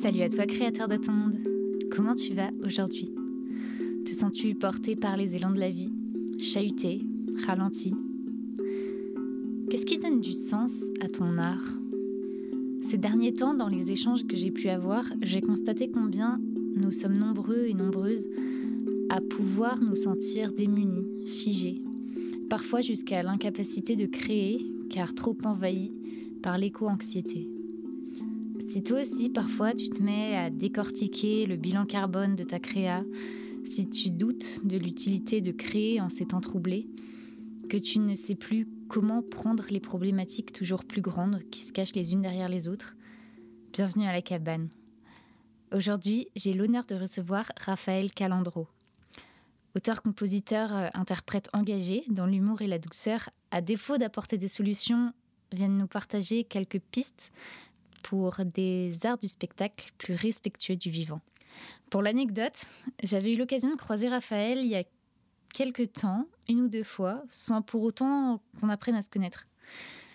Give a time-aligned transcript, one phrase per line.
[0.00, 1.38] Salut à toi créateur de ton monde.
[1.90, 3.10] Comment tu vas aujourd'hui?
[4.04, 5.92] Te sens-tu porté par les élans de la vie?
[6.38, 7.04] Chahuté?
[7.44, 7.94] Ralenti?
[9.68, 11.80] Qu'est-ce qui donne du sens à ton art?
[12.80, 16.40] Ces derniers temps, dans les échanges que j'ai pu avoir, j'ai constaté combien
[16.76, 18.28] nous sommes nombreux et nombreuses
[19.10, 21.82] à pouvoir nous sentir démunis, figés,
[22.48, 25.98] parfois jusqu'à l'incapacité de créer, car trop envahis
[26.40, 27.48] par l'éco-anxiété.
[28.68, 33.02] Si toi aussi, parfois, tu te mets à décortiquer le bilan carbone de ta créa,
[33.64, 36.86] si tu doutes de l'utilité de créer en ces temps troublés,
[37.70, 41.94] que tu ne sais plus comment prendre les problématiques toujours plus grandes qui se cachent
[41.94, 42.94] les unes derrière les autres,
[43.72, 44.68] bienvenue à la cabane.
[45.72, 48.68] Aujourd'hui, j'ai l'honneur de recevoir Raphaël Calandro.
[49.76, 55.14] Auteur, compositeur, euh, interprète engagé dont l'humour et la douceur, à défaut d'apporter des solutions,
[55.52, 57.32] viennent nous partager quelques pistes
[58.08, 61.20] pour des arts du spectacle plus respectueux du vivant.
[61.90, 62.64] Pour l'anecdote,
[63.02, 64.84] j'avais eu l'occasion de croiser Raphaël il y a
[65.52, 69.46] quelques temps, une ou deux fois, sans pour autant qu'on apprenne à se connaître.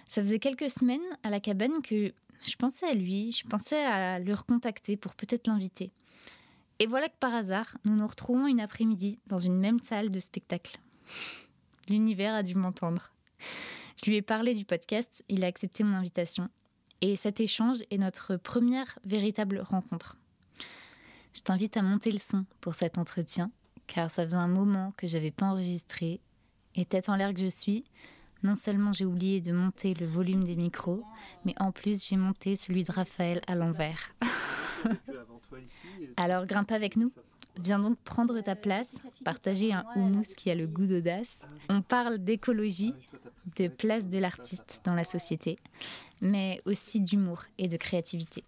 [0.09, 2.11] Ça faisait quelques semaines à la cabane que
[2.47, 5.91] je pensais à lui, je pensais à le recontacter pour peut-être l'inviter.
[6.79, 10.19] Et voilà que par hasard, nous nous retrouvons une après-midi dans une même salle de
[10.19, 10.79] spectacle.
[11.89, 13.11] L'univers a dû m'entendre.
[14.03, 16.49] Je lui ai parlé du podcast, il a accepté mon invitation
[17.03, 20.15] et cet échange est notre première véritable rencontre.
[21.33, 23.51] Je t'invite à monter le son pour cet entretien,
[23.87, 26.21] car ça faisait un moment que j'avais pas enregistré.
[26.75, 27.83] Et tête en l'air que je suis,
[28.41, 31.03] non seulement j'ai oublié de monter le volume des micros,
[31.43, 34.15] mais en plus j'ai monté celui de Raphaël à l'envers.
[36.15, 37.11] Alors grimpe avec nous.
[37.61, 41.41] Viens donc prendre ta place, partager un houmous qui a le goût d'audace.
[41.69, 42.95] On parle d'écologie,
[43.57, 45.59] de place de l'artiste dans la société,
[46.21, 48.43] mais aussi d'humour et de créativité.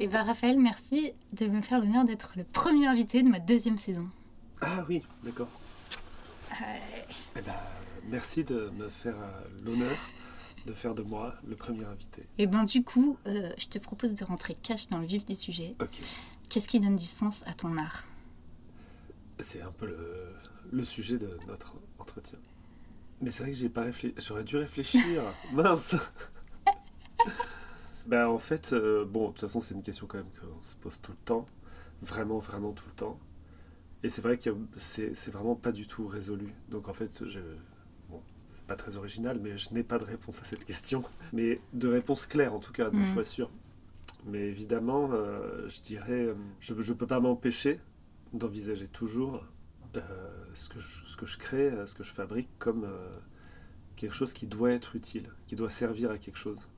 [0.00, 3.78] Et bien Raphaël, merci de me faire l'honneur d'être le premier invité de ma deuxième
[3.78, 4.08] saison.
[4.60, 5.48] Ah oui, d'accord.
[7.36, 7.54] Eh ben,
[8.08, 9.96] merci de me faire euh, l'honneur
[10.66, 12.26] de faire de moi le premier invité.
[12.36, 15.34] Et ben du coup, euh, je te propose de rentrer cash dans le vif du
[15.34, 15.74] sujet.
[15.80, 16.00] Ok.
[16.48, 18.04] Qu'est-ce qui donne du sens à ton art?
[19.40, 20.32] C'est un peu le,
[20.72, 22.38] le, sujet de notre entretien.
[23.20, 24.14] Mais c'est vrai que j'ai pas réfléchi.
[24.18, 25.22] J'aurais dû réfléchir.
[25.52, 25.96] Mince.
[28.06, 30.74] ben en fait, euh, bon, de toute façon, c'est une question quand même qu'on se
[30.76, 31.46] pose tout le temps,
[32.00, 33.18] vraiment, vraiment tout le temps.
[34.02, 36.52] Et c'est vrai que c'est vraiment pas du tout résolu.
[36.68, 37.40] Donc en fait, je,
[38.08, 41.02] bon, c'est pas très original, mais je n'ai pas de réponse à cette question.
[41.32, 43.04] Mais de réponse claire en tout cas, de mmh.
[43.04, 43.50] choix sûr.
[44.28, 47.80] Mais évidemment, euh, je dirais, euh, je ne peux pas m'empêcher
[48.34, 49.42] d'envisager toujours
[49.96, 50.00] euh,
[50.52, 52.86] ce, que je, ce que je crée, ce que je fabrique comme
[53.96, 56.68] quelque chose qui doit être utile, qui doit servir à quelque chose.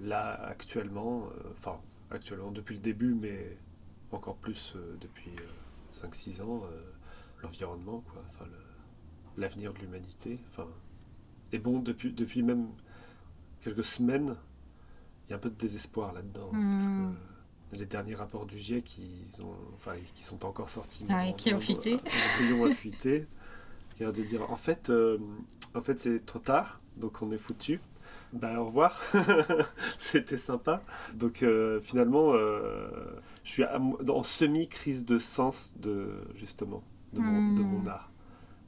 [0.00, 3.58] là, actuellement, enfin, actuellement depuis le début, mais
[4.12, 5.32] encore plus depuis
[5.92, 6.62] 5-6 ans,
[7.42, 8.46] l'environnement, quoi,
[9.36, 10.38] l'avenir de l'humanité.
[10.50, 10.68] Enfin,
[11.52, 12.68] et bon, depuis, depuis même
[13.60, 14.36] quelques semaines,
[15.30, 16.50] y a un peu de désespoir là-dedans.
[16.50, 17.14] Parce hmm.
[17.72, 21.06] que les derniers rapports du GIEC, ils ont, enfin, qui sont pas encore sortis.
[21.08, 21.98] Ah, qui ont fuité.
[22.52, 23.26] ont fuité.
[23.96, 25.18] Qui a de dire, en fait, euh,
[25.74, 27.80] en fait c'est trop tard, donc on est foutu.
[28.32, 29.02] Ben, au revoir,
[29.98, 30.82] c'était sympa.
[31.14, 32.88] Donc euh, finalement, euh,
[33.44, 36.82] je suis en semi-crise de sens de justement
[37.12, 37.88] de mon, de mon, hmm.
[37.88, 38.10] art.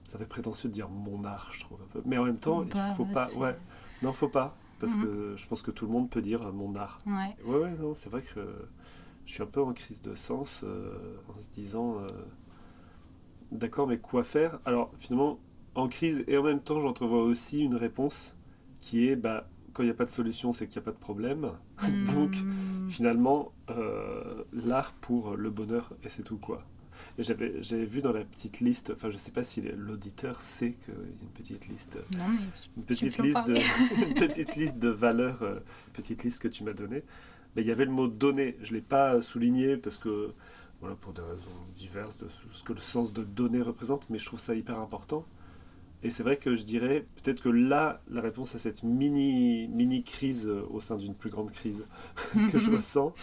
[0.07, 2.03] Ça fait prétentieux de dire mon art, je trouve un peu.
[2.05, 3.33] Mais en même temps, il faut pas.
[3.37, 3.57] Ouais,
[4.03, 5.05] non, faut pas parce mhm.
[5.05, 6.99] que je pense que tout le monde peut dire mon art.
[7.07, 8.41] Ouais, ouais, non, c'est vrai que
[9.25, 12.09] je suis un peu en crise de sens euh, en se disant euh,
[13.53, 14.59] d'accord, mais quoi faire?
[14.65, 15.39] Alors finalement,
[15.77, 18.37] en crise et en même temps, j'entrevois aussi une réponse
[18.81, 20.97] qui est bah, quand il n'y a pas de solution, c'est qu'il n'y a pas
[20.97, 21.53] de problème.
[22.13, 22.89] Donc hmm.
[22.89, 26.65] finalement, euh, l'art pour le bonheur et c'est tout quoi.
[27.19, 27.51] J'avais,
[27.85, 31.23] vu dans la petite liste, enfin je sais pas si l'auditeur sait qu'il y a
[31.23, 32.47] une petite liste, non, mais
[32.77, 33.57] une petite liste, de,
[34.07, 35.61] une petite liste de valeurs, euh,
[35.93, 37.03] petite liste que tu m'as donnée.
[37.55, 38.57] Mais il y avait le mot donner.
[38.63, 40.33] Je l'ai pas souligné parce que
[40.81, 44.27] voilà pour des raisons diverses de ce que le sens de donner représente, mais je
[44.27, 45.27] trouve ça hyper important.
[46.03, 50.03] Et c'est vrai que je dirais peut-être que là, la réponse à cette mini, mini
[50.03, 51.85] crise au sein d'une plus grande crise
[52.51, 53.15] que je ressens,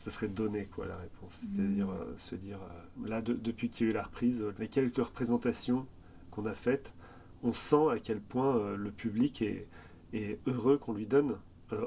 [0.00, 1.44] ce serait donner quoi la réponse.
[1.46, 1.90] C'est-à-dire mm.
[1.90, 4.96] euh, se dire, euh, là depuis qu'il y a eu la reprise, euh, les quelques
[4.96, 5.86] représentations
[6.30, 6.94] qu'on a faites,
[7.42, 9.66] on sent à quel point le public est,
[10.14, 11.36] est heureux qu'on lui donne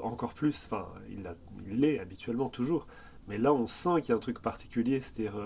[0.02, 0.66] encore plus.
[0.66, 2.86] Enfin, il l'est habituellement toujours,
[3.28, 5.36] mais là on sent qu'il y a un truc particulier, c'est-à-dire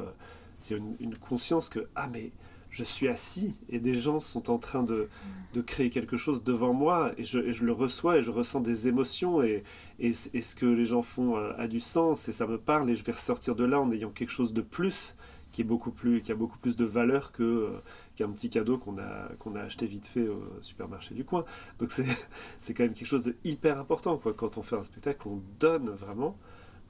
[0.59, 2.33] c'est une, une, conscience que ah mais
[2.71, 5.09] je suis assis et des gens sont en train de,
[5.55, 8.61] de créer quelque chose devant moi et je, et je, le reçois et je ressens
[8.61, 9.65] des émotions et,
[9.99, 12.91] et, et ce que les gens font a, a, du sens et ça me parle
[12.91, 15.15] et je vais ressortir de là en ayant quelque chose de plus
[15.51, 17.81] qui est beaucoup plus qui a beaucoup plus de valeur que euh,
[18.17, 21.45] qu'un petit cadeau qu'on a qu'on a acheté vite fait au supermarché du coin.
[21.79, 22.05] Donc c'est
[22.61, 24.35] c'est quand même quelque chose de hyper important quoi.
[24.35, 26.37] Quand on fait un spectacle on donne vraiment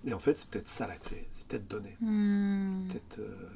[0.05, 1.97] et en fait c'est peut-être ça la clé c'est peut-être donner.
[2.01, 2.87] Hmm.
[2.89, 3.49] peut-être euh,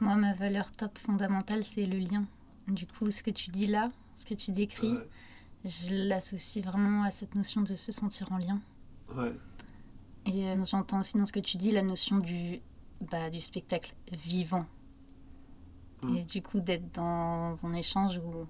[0.00, 2.24] Moi, ma valeur top fondamentale, c'est le lien.
[2.68, 4.94] Du coup, ce que tu dis là, ce que tu décris,
[5.64, 8.60] je l'associe vraiment à cette notion de se sentir en lien.
[9.16, 9.32] ouais,
[10.26, 12.60] Et euh, j'entends aussi dans ce que tu dis la notion du,
[13.10, 14.66] bah, du spectacle vivant.
[16.02, 16.16] Mm.
[16.16, 18.46] Et du coup, d'être dans un échange où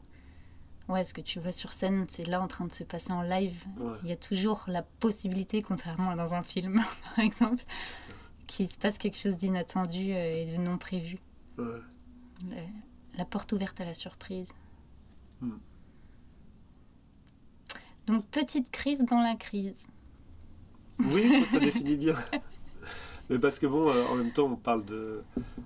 [0.93, 3.23] ouais, ce que tu vois sur scène, c'est là en train de se passer en
[3.23, 3.65] live.
[3.79, 3.97] ouais.
[4.03, 6.83] Il y a toujours la possibilité, contrairement à dans un film,
[7.17, 7.65] par exemple,
[8.47, 11.19] qu'il se passe quelque chose d'inattendu euh, et de non prévu.
[11.59, 11.65] ouais.
[12.51, 12.57] La,
[13.17, 14.53] la porte ouverte à la surprise.
[15.41, 15.53] Mm.
[18.07, 19.89] Donc, petite crise dans la crise.
[20.99, 22.15] Oui, je crois que ça définit bien.
[23.31, 25.23] Mais parce que bon, euh, en même temps, on parle de.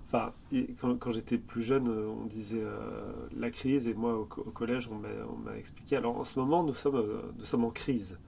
[0.06, 0.32] Enfin,
[0.80, 4.50] quand, quand j'étais plus jeune, euh, on disait euh, la crise, et moi au, au
[4.50, 5.96] collège, on m'a expliqué.
[5.96, 7.04] Alors en ce moment, nous sommes,
[7.36, 8.19] nous sommes en crise.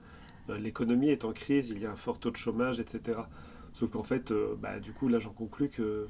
[0.49, 3.21] L'économie est en crise, il y a un fort taux de chômage, etc.
[3.73, 6.07] Sauf qu'en fait, euh, bah, du coup, là, j'en conclus que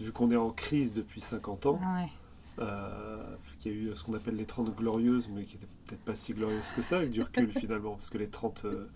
[0.00, 2.08] vu qu'on est en crise depuis 50 ans, Ouais.
[2.58, 6.02] euh, qu'il y a eu ce qu'on appelle les 30 glorieuses, mais qui n'étaient peut-être
[6.02, 8.88] pas si glorieuses que ça, avec du recul finalement, parce que les 30, euh,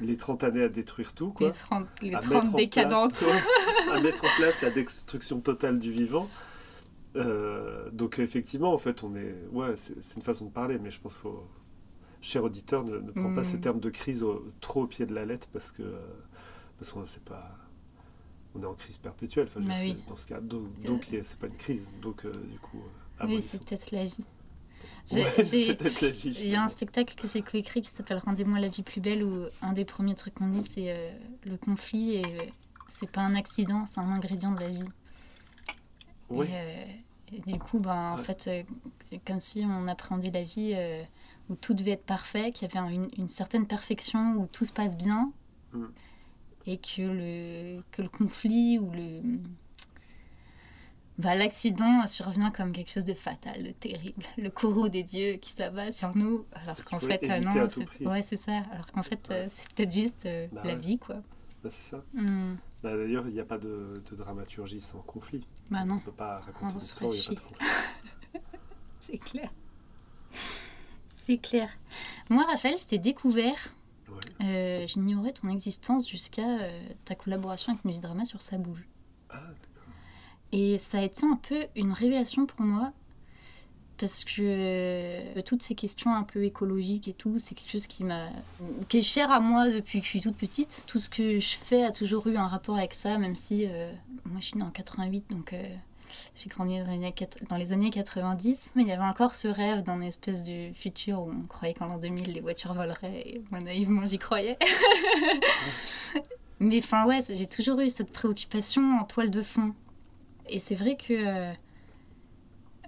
[0.00, 1.48] les 30 années à détruire tout, quoi.
[1.48, 3.12] Les 30, les à 30 mettre en décadentes.
[3.12, 6.28] place- à mettre en place la destruction totale du vivant.
[7.92, 11.12] Donc effectivement, en fait, on est, ouais, c'est une façon de parler, mais je pense
[11.14, 11.44] qu'il faut,
[12.20, 13.44] cher auditeur, ne, ne prends pas Mm.
[13.44, 15.82] ce terme de crise au- trop au pied de la lettre parce que
[16.80, 17.56] parce qu'on ne sait pas,
[18.54, 19.46] on est en crise perpétuelle.
[19.48, 20.02] Enfin, Bah oui.
[20.08, 21.88] dans ce cas, donc, donc c'est pas une crise.
[22.00, 22.82] Donc euh, du coup,
[23.20, 24.16] euh, Oui, c'est peut-être la vie.
[25.12, 25.24] Ouais.
[26.24, 29.22] Il y a un spectacle que j'ai coécrit qui s'appelle Rendez-moi la vie plus belle
[29.24, 31.10] où un des premiers trucs qu'on dit c'est euh,
[31.44, 32.22] le conflit et
[32.88, 34.84] c'est pas un accident, c'est un ingrédient de la vie.
[36.28, 36.48] Ouais.
[37.32, 38.24] Et, et du coup, ben, en Ouais.
[38.24, 38.42] fait,
[39.00, 40.74] c'est comme si on appréhendait la vie
[41.48, 44.64] où tout devait être parfait, qu'il y avait un- une, une certaine perfection où tout
[44.64, 45.32] se passe bien
[45.72, 45.84] Mm.
[46.66, 49.20] Et que le, que le conflit ou le.
[51.18, 54.22] Bah, l'accident survient comme quelque chose de fatal, de terrible.
[54.38, 58.22] Le courroux des dieux qui s'abat sur nous, alors qu'en fait, euh, non, c'est- ouais,
[58.22, 58.62] c'est ça.
[58.72, 60.78] Alors qu'en fait, euh, c'est peut-être juste euh, Bah la ouais.
[60.80, 61.16] vie, quoi.
[61.62, 62.02] Bah, c'est ça.
[62.14, 62.54] Hmm.
[62.82, 65.46] Bah, D'ailleurs, il n'y a pas de, de dramaturgie sans conflit.
[65.70, 67.34] Bah On non, ne peut pas raconter On une histoire où il n'y a ferait
[67.34, 68.40] pas de conflit.
[68.98, 69.50] c'est clair.
[71.26, 71.68] C'est clair.
[72.30, 73.74] Moi, Raphaël, je t'ai découvert.
[74.42, 78.86] Euh, J'ignorais ton existence jusqu'à euh, ta collaboration avec Musidrama sur Ça bouge.
[79.28, 79.88] Ah, d'accord.
[80.52, 82.92] Et ça a été un peu une révélation pour moi
[83.98, 88.02] parce que euh, toutes ces questions un peu écologiques et tout, c'est quelque chose qui
[88.02, 88.28] m'a
[88.88, 90.84] qui est cher à moi depuis que je suis toute petite.
[90.86, 93.66] Tout ce que je fais a toujours eu un rapport avec ça, même si
[94.24, 95.54] moi je suis née en 88, donc
[96.36, 99.34] j'ai grandi dans les, années, quat- dans les années 90, mais il y avait encore
[99.34, 103.40] ce rêve d'un espèce de futur où on croyait qu'en l'an 2000 les voitures voleraient,
[103.50, 104.58] moi naïvement j'y croyais.
[106.60, 109.74] mais enfin ouais, j'ai toujours eu cette préoccupation en toile de fond.
[110.48, 111.52] Et c'est vrai que euh,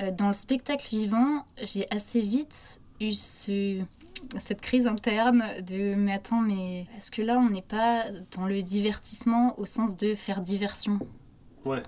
[0.03, 3.83] euh, dans le spectacle vivant, j'ai assez vite eu ce-
[4.39, 8.05] cette crise interne de mais attends, mais est-ce que là on n'est pas
[8.37, 10.99] dans le divertissement au sens de faire diversion?
[11.65, 11.83] Ouais.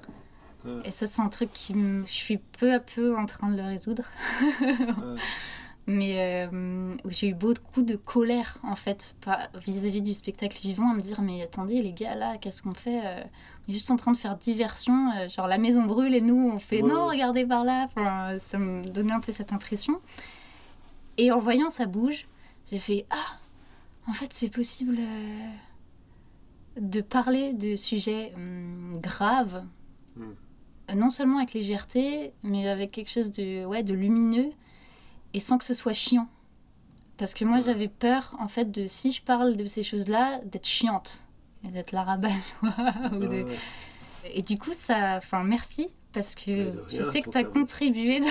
[0.84, 3.62] Et ça, c'est un truc qui je suis peu à peu en train de le
[3.62, 4.04] résoudre.
[4.60, 5.20] Ouais.
[5.86, 9.14] Mais euh, j'ai eu beaucoup de colère en fait
[9.66, 13.02] vis-à-vis du spectacle vivant à me dire mais attendez les gars là qu'est-ce qu'on fait
[13.04, 16.22] euh, On est juste en train de faire diversion, euh, genre la maison brûle et
[16.22, 17.84] nous on fait Ouais, non regardez par là.
[17.84, 20.00] Enfin, ça me donnait un peu cette impression.
[21.18, 22.26] Et en voyant ça bouge,
[22.70, 23.38] j'ai fait ah
[24.08, 25.50] en fait c'est possible euh,
[26.80, 29.66] de parler de sujets hum, graves,
[30.16, 30.34] Hmm.
[30.90, 34.50] Euh, non seulement avec légèreté, mais avec quelque chose de ouais de lumineux
[35.32, 36.28] et sans que ce soit chiant.
[37.16, 37.62] Parce que moi, Ouais.
[37.62, 41.24] j'avais peur, en fait, de si je parle de ces choses-là, d'être chiante.
[41.64, 43.56] Et d'être la de- ouais.
[44.34, 45.16] Et du coup, ça.
[45.18, 45.88] Enfin, merci.
[46.12, 48.20] Parce que je sais que tu as contribué.
[48.20, 48.26] dans-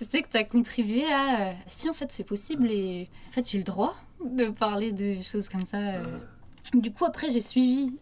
[0.00, 1.48] je sais que tu as contribué à.
[1.48, 2.70] euh, Si, en fait, c'est possible.
[2.70, 5.78] Et en fait, j'ai le droit de parler de choses comme ça.
[5.78, 6.04] euh.
[6.74, 7.94] Du coup, après, j'ai suivi,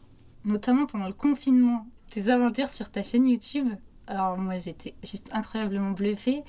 [0.45, 3.69] notamment pendant le confinement, tes aventures sur ta chaîne YouTube.
[4.07, 6.45] Alors, moi, j'étais juste incroyablement bluffée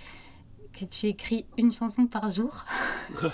[0.74, 2.64] que tu écris une chanson par jour.
[3.22, 3.30] Ouais.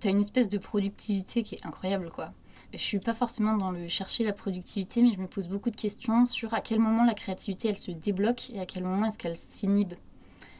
[0.00, 2.32] tu as une espèce de productivité qui est incroyable, quoi.
[2.72, 5.76] Je suis pas forcément dans le chercher la productivité, mais je me pose beaucoup de
[5.76, 9.16] questions sur à quel moment la créativité elle se débloque et à quel moment est-ce
[9.16, 9.94] qu'elle s'inhibe.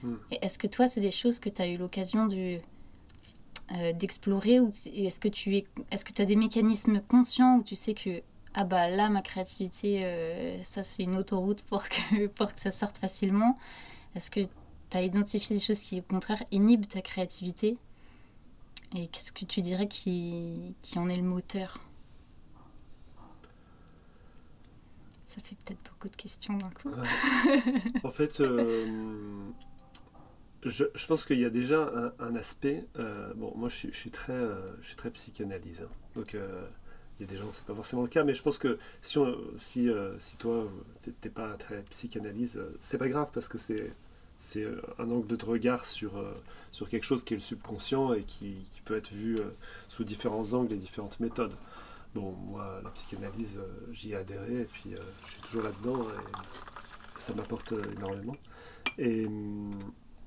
[0.02, 0.14] Hmm.
[0.30, 2.58] Et Est-ce que toi, c'est des choses que tu as eu l'occasion de,
[3.72, 7.74] euh, d'explorer ou est-ce que tu es, est-ce que as des mécanismes conscients où tu
[7.76, 8.22] sais que
[8.56, 12.70] ah bah là ma créativité euh, ça c'est une autoroute pour que pour que ça
[12.70, 13.58] sorte facilement
[14.14, 17.76] est-ce que tu as identifié des choses qui au contraire inhibent ta créativité
[18.94, 21.80] et qu'est-ce que tu dirais qui, qui en est le moteur?
[25.26, 26.90] Ça fait peut-être beaucoup de questions d'un coup
[28.04, 28.86] en fait, euh,
[30.62, 32.86] je, je pense qu'il y a déjà un, aspect.
[32.98, 34.38] euh, bon, moi, je suis, très,
[34.80, 35.82] je suis très psychanalyse.
[35.82, 35.90] hein.
[36.14, 36.36] Donc,
[37.18, 39.18] il y a des gens, c'est pas forcément le cas, mais je pense que si,
[39.18, 40.68] on- si, euh, si toi,
[41.20, 43.92] t'es- pas très psychanalyse, euh, c'est pas grave parce que c'est
[44.38, 46.34] c'est euh, un angle de regard sur, euh,
[46.70, 49.44] sur quelque chose qui est le subconscient et qui, qui peut être vu euh,
[49.88, 51.54] sous différents angles et différentes méthodes.
[52.14, 53.60] Bon, moi, la psychanalyse,
[53.92, 54.94] j'y ai adhéré et puis
[55.26, 58.36] je suis toujours là-dedans et ça m'apporte énormément.
[58.98, 59.72] Et, hum,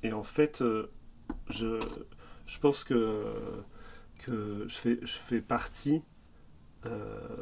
[0.03, 0.63] et en fait,
[1.49, 1.79] je,
[2.45, 3.25] je pense que,
[4.19, 6.03] que je, fais, je fais partie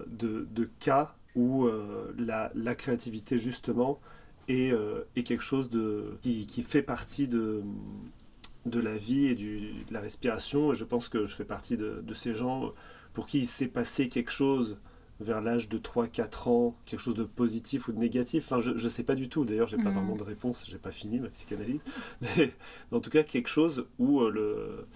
[0.07, 3.99] de, de cas où euh, la, la créativité, justement,
[4.47, 7.61] est, euh, est quelque chose de, qui, qui fait partie de,
[8.65, 10.71] de la vie et du, de la respiration.
[10.73, 12.71] Et je pense que je fais partie de, de ces gens
[13.13, 14.77] pour qui il s'est passé quelque chose
[15.19, 18.45] vers l'âge de 3-4 ans, quelque chose de positif ou de négatif.
[18.51, 19.45] Enfin, je ne sais pas du tout.
[19.45, 19.95] D'ailleurs, j'ai pas Mhm.
[19.95, 20.65] vraiment de réponse.
[20.69, 21.79] J'ai pas fini ma psychanalyse.
[22.37, 22.51] Mais
[22.91, 24.87] en tout cas, quelque chose où euh, le,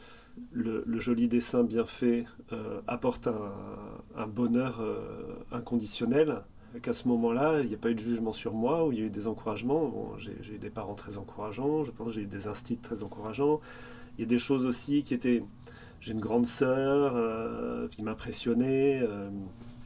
[0.51, 6.41] le, joli dessin bien fait euh, apporte un, bonheur euh, inconditionnel.
[6.81, 9.01] Qu'à ce moment-là, il n'y a pas eu de jugement sur moi, où il y
[9.01, 10.13] a eu des encouragements.
[10.17, 13.59] J'ai eu des parents très encourageants, je pense j'ai eu des instits très encourageants.
[14.17, 15.43] Il y a des choses aussi qui étaient...
[15.99, 19.03] J'ai une grande sœur euh, qui m'impressionnait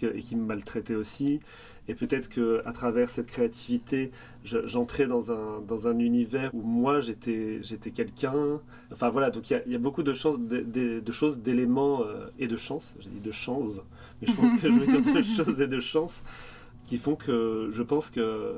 [0.02, 1.42] et qui me maltraitait aussi.
[1.88, 4.12] Et peut-être qu'à travers cette créativité,
[4.44, 8.60] je- j'entrais dans un, dans un univers où moi j'étais j'étais quelqu'un.
[8.92, 11.12] Enfin voilà, donc il y a, il y a beaucoup de, chances- de, de- de
[11.12, 12.96] choses, d'éléments euh, et de chance.
[13.00, 13.82] J'ai dit de chance,
[14.22, 16.24] mais je pense que je veux dire de choses et de chance
[16.88, 18.56] qui font que je pense que.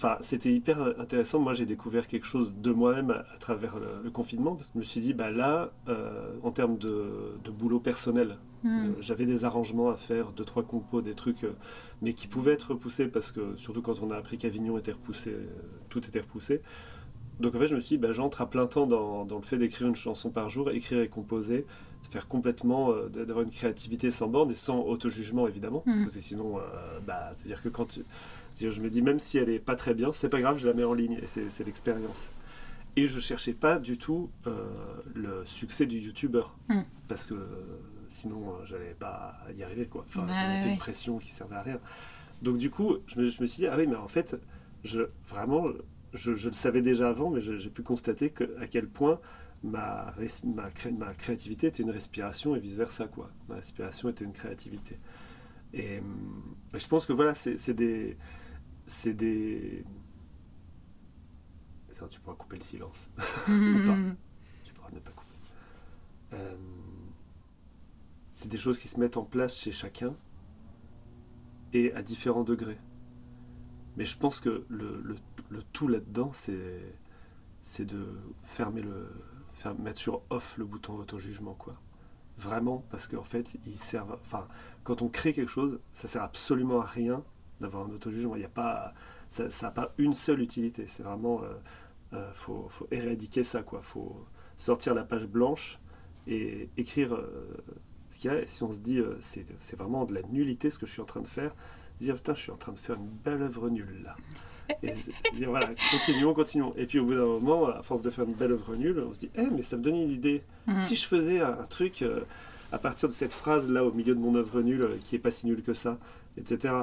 [0.00, 1.40] Enfin, c'était hyper intéressant.
[1.40, 4.54] Moi, j'ai découvert quelque chose de moi-même à, à travers le, le confinement.
[4.54, 7.10] Parce que je me suis dit, bah là, euh, en termes de,
[7.44, 8.68] de boulot personnel, Hmm.
[8.86, 11.52] euh, J'avais des arrangements à faire, deux, trois compos, des trucs, euh,
[12.02, 15.32] mais qui pouvaient être repoussés parce que, surtout quand on a appris qu'Avignon était repoussé,
[15.88, 16.60] tout était repoussé.
[17.38, 19.42] Donc en fait, je me suis dit, bah, j'entre à plein temps dans, dans le
[19.42, 21.66] fait d'écrire une chanson par jour, écrire et composer,
[22.10, 26.02] faire complètement, euh, d'avoir une créativité sans borne et sans auto-jugement évidemment, Mhm.
[26.02, 26.62] parce que sinon, euh,
[27.06, 28.04] bah, c'est-à-dire que quand tu-
[28.58, 30.74] je me dis, même si elle est pas très bien, c'est pas grave, je la
[30.74, 32.28] mets en ligne et c'est l'expérience.
[32.96, 34.66] Et je cherchais pas du tout euh,
[35.14, 36.84] le succès du youtubeur, Mhm.
[37.06, 37.46] parce que euh,
[38.08, 40.04] sinon euh, j'allais pas y arriver quoi.
[40.08, 41.78] Enfin, Bah je me mettais ouais, une pression qui servait à rien.
[42.42, 44.36] Donc du coup, je me, je me suis dit ah oui mais en fait,
[44.84, 45.66] je vraiment,
[46.12, 49.20] je, je le savais déjà avant, mais j'ai pu constater que, à quel point
[49.62, 53.30] ma, res- ma, cré- ma créativité était une respiration et vice versa quoi.
[53.48, 54.98] Ma respiration était une créativité.
[55.74, 56.42] Et, hum,
[56.74, 58.16] et je pense que voilà, c'est des,
[58.88, 59.84] c'est des.
[61.90, 63.10] Ça, tu pourras couper le silence.
[63.16, 63.96] Pas.
[64.62, 65.28] Tu pourras ne pas couper.
[66.34, 66.56] Euh,
[68.34, 70.14] c'est des choses qui se mettent en place chez chacun
[71.72, 72.78] et à différents degrés.
[73.96, 75.16] Mais je pense que le, le-
[75.50, 76.94] le tout là-dedans, c'est,
[77.62, 78.06] c'est de
[78.44, 79.10] fermer le,
[79.52, 81.74] faire, mettre sur off le bouton auto-jugement, quoi.
[82.36, 84.16] Vraiment, parce qu'en fait, ils servent.
[84.22, 84.46] Enfin,
[84.84, 87.24] quand on crée quelque chose, ça sert absolument à rien
[87.60, 88.36] d'avoir un auto-jugement.
[88.36, 88.94] Il n'y a pas,
[89.28, 90.84] ça n'a pas une seule utilité.
[90.86, 91.48] C'est vraiment, euh,
[92.14, 93.82] euh, faut, faut éradiquer ça, quoi.
[93.82, 94.24] Faut
[94.56, 95.78] sortir la page blanche
[96.26, 97.56] et écrire euh,
[98.08, 98.40] ce qu'il y a.
[98.40, 100.92] Et si on se dit, euh, c'est, c'est vraiment de la nullité ce que je
[100.92, 101.54] suis en train de faire,
[101.98, 104.16] se dire putain, je suis en train de faire une belle œuvre nulle là.
[104.82, 106.74] Et se dire voilà, continuons, continuons.
[106.76, 109.12] Et puis au bout d'un moment, à force de faire une belle œuvre nulle, on
[109.12, 110.42] se dit, eh, mais ça me donne une idée.
[110.66, 110.78] Hmm.
[110.78, 112.04] Si je faisais un, un truc
[112.72, 115.30] à partir de cette phrase là au milieu de mon œuvre nulle qui est pas
[115.30, 115.98] si nulle que ça,
[116.36, 116.74] etc.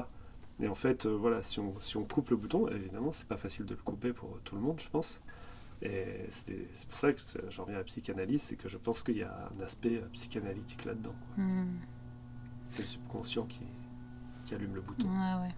[0.62, 3.36] Et en fait, euh, voilà, si on, si on coupe le bouton, évidemment, c'est pas
[3.38, 5.22] facile de le couper pour tout le monde, je pense.
[5.82, 7.20] Et c'est pour ça que
[7.50, 10.08] j'en reviens à la psychanalyse, c'est que je pense qu'il y a un aspect euh,
[10.14, 11.14] psychanalytique là-dedans.
[11.38, 11.76] Hmm.
[12.70, 13.64] C'est le subconscient qui,
[14.46, 15.08] qui allume le bouton.
[15.10, 15.54] Ouais, ouais.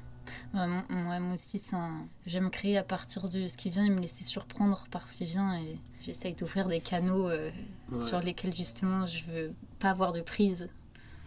[0.54, 4.02] Ouais, ouais, moi aussi, un- j'aime créer à partir de ce qui vient et me
[4.02, 5.58] laisser surprendre par ce qui vient.
[5.58, 7.50] Et j'essaye d'ouvrir des canaux euh,
[7.92, 8.00] Ouais.
[8.06, 10.70] sur lesquels justement je veux pas avoir de prise.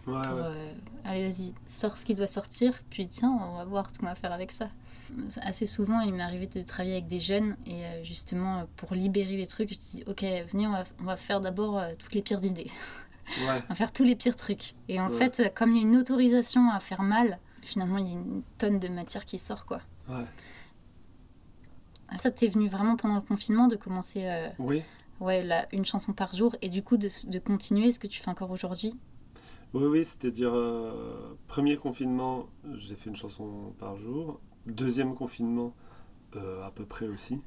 [0.07, 0.41] Ouais, Pour, ouais.
[0.43, 0.73] euh,
[1.05, 4.15] allez, vas-y, sors ce qui doit sortir, puis tiens, on va voir ce qu'on va
[4.15, 4.67] faire avec ça.
[5.41, 9.35] Assez souvent, il m'est arrivé de travailler avec des jeunes et euh, justement, pour libérer
[9.35, 12.21] les trucs, je dis ok, venez, on va, on va faire d'abord euh, toutes les
[12.21, 12.71] pires idées.
[13.69, 14.73] à faire tous les pires trucs.
[14.87, 18.11] Et en fait, comme il y a une autorisation à faire mal, finalement, il y
[18.11, 19.81] a une tonne de matière qui sort, quoi.
[20.09, 20.23] Ouais.
[22.17, 24.81] Ça t'est venu vraiment pendant le confinement de commencer euh, oui.
[25.21, 28.21] ouais, là, une chanson par jour et du coup de, de continuer ce que tu
[28.21, 28.93] fais encore aujourd'hui?
[29.73, 34.39] Oui, oui, c'est-à-dire, euh, premier confinement, j'ai fait une chanson par jour.
[34.65, 35.73] Deuxième confinement,
[36.35, 37.41] euh, à peu près aussi.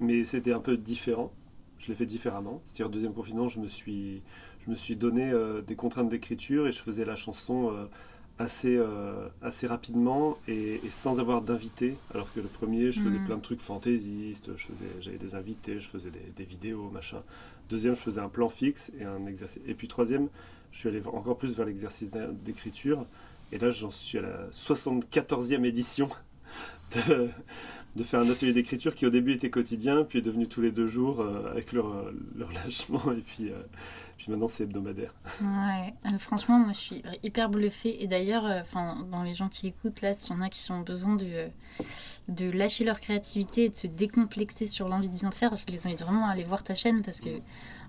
[0.00, 1.32] Mais c'était un peu différent.
[1.78, 2.60] Je l'ai fait différemment.
[2.64, 4.22] C'est-à-dire, deuxième confinement, je me suis,
[4.64, 5.32] je me suis donné
[5.66, 7.88] des contraintes d'écriture et je faisais la chanson
[8.38, 11.96] assez, euh, assez rapidement et, sans avoir d'invités.
[12.12, 13.24] Alors que le premier, je faisais mm.
[13.24, 14.50] plein de trucs fantaisistes,
[15.00, 17.22] j'avais des invités, je faisais des, vidéos, machin.
[17.68, 19.62] Deuxième, je faisais un plan fixe et un exercice.
[19.66, 20.28] Et puis troisième,
[20.70, 22.10] je suis allé encore plus vers l'exercice
[22.44, 23.06] d'écriture.
[23.52, 26.08] Et là, j'en suis à la 74e édition
[26.94, 30.72] de, faire un atelier d'écriture qui au début était quotidien, puis est devenu tous les
[30.72, 31.86] deux jours euh, avec leur,
[32.34, 33.62] leur, lâchement, et puis, euh,
[34.18, 35.14] puis maintenant c'est hebdomadaire.
[35.40, 38.02] Ouais, euh, franchement, moi je suis hyper bluffée.
[38.02, 40.80] Et d'ailleurs, enfin dans les gens qui écoutent là, s'il y en a qui ont
[40.80, 41.48] besoin de,
[42.28, 45.86] de lâcher leur créativité et de se décomplexer sur l'envie de bien faire, je les
[45.86, 47.30] invite vraiment à aller voir ta chaîne parce que,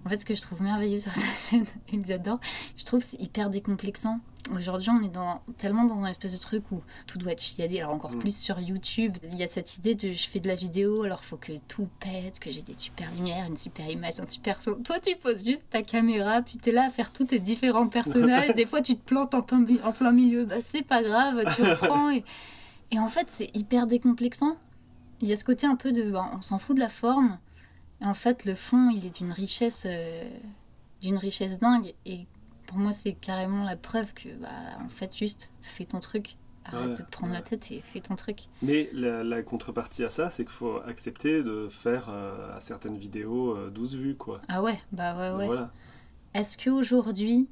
[0.05, 2.39] en fait, ce que je trouve merveilleux sur ta chaîne et que j'adore,
[2.77, 4.19] je trouve que c'est hyper décomplexant
[4.55, 7.79] Aujourd'hui, on est dans, tellement dans un espèce de truc où tout doit être chiadé.
[7.79, 8.19] Alors, encore mm.
[8.19, 11.23] plus sur YouTube, il y a cette idée de je fais de la vidéo, alors
[11.23, 14.75] faut que tout pète, que j'ai des super lumières, une super image, un super son.
[14.83, 17.89] Toi, tu poses juste ta caméra, puis tu es là à faire tous tes différents
[17.89, 18.53] personnages.
[18.55, 20.45] des fois, tu te plantes en plein, en plein milieu.
[20.45, 22.09] Bah, c'est pas grave, tu reprends.
[22.11, 22.23] Et,
[22.91, 24.57] et en fait, c'est hyper décomplexant.
[25.19, 26.09] Il y a ce côté un peu de.
[26.09, 27.37] Bah, on s'en fout de la forme.
[28.01, 29.85] En fait, le fond, il est d'une richesse.
[29.87, 30.29] Euh,
[31.01, 31.93] d'une richesse dingue.
[32.05, 32.27] Et
[32.65, 34.49] pour moi, c'est carrément la preuve que, bah,
[34.83, 36.37] en fait, juste fais ton truc.
[36.65, 38.49] Arrête de te prendre la tête et fais ton truc.
[38.61, 43.69] Mais la, contrepartie à ça, c'est qu'il faut accepter de faire euh, à certaines vidéos
[43.69, 44.41] 12 euh, vues, quoi.
[44.49, 45.45] Ah ouais, bah ouais, ouais.
[45.45, 45.71] Voilà.
[46.33, 47.47] Est-ce qu'aujourd'hui,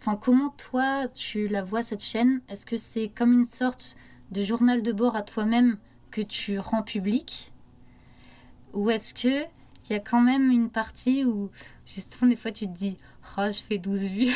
[0.00, 2.40] enfin, comment toi, tu la vois, cette chaîne?
[2.48, 3.96] Est-ce que c'est comme une sorte
[4.30, 5.76] de journal de bord à toi-même
[6.10, 7.52] que tu rends public?
[8.72, 9.46] Ou est-ce que
[9.88, 11.50] il y a quand même une partie où,
[11.86, 12.98] justement, des fois, tu te dis
[13.38, 14.28] oh, je fais 12 vues.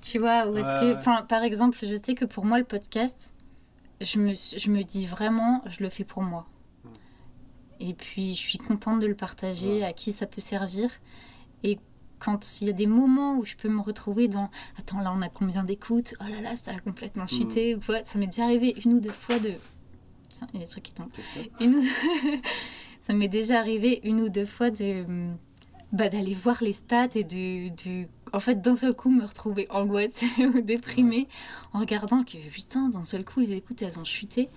[0.00, 3.34] tu vois, ou est-ce que, par exemple, je sais que pour moi, le podcast,
[4.00, 6.46] je me, je me dis vraiment, je le fais pour moi.
[6.84, 6.88] Hmm.
[7.80, 10.90] Et puis, je suis contente de le partager, à qui ça peut servir.
[11.62, 11.78] Et
[12.18, 15.22] quand il y a des moments où je peux me retrouver dans Attends, là, on
[15.22, 16.14] a combien d'écoutes?
[16.20, 17.74] Oh là là, ça a complètement chuté.
[17.74, 18.02] Ou quoi?
[18.04, 19.54] Ça m'est déjà arrivé une ou deux fois de.
[20.30, 21.10] Tiens, il y a des trucs qui tombent.
[23.04, 25.04] ça m'est déjà arrivé une ou deux fois de
[25.92, 28.08] bah, d'aller voir les stats et du, du...
[28.32, 31.28] en fait d'un seul coup me retrouver angoissée ou déprimée
[31.72, 34.48] en regardant que putain d'un seul coup les écoutes elles ont chuté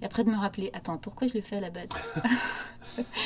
[0.00, 1.88] et après de me rappeler attends pourquoi je le fais à la base?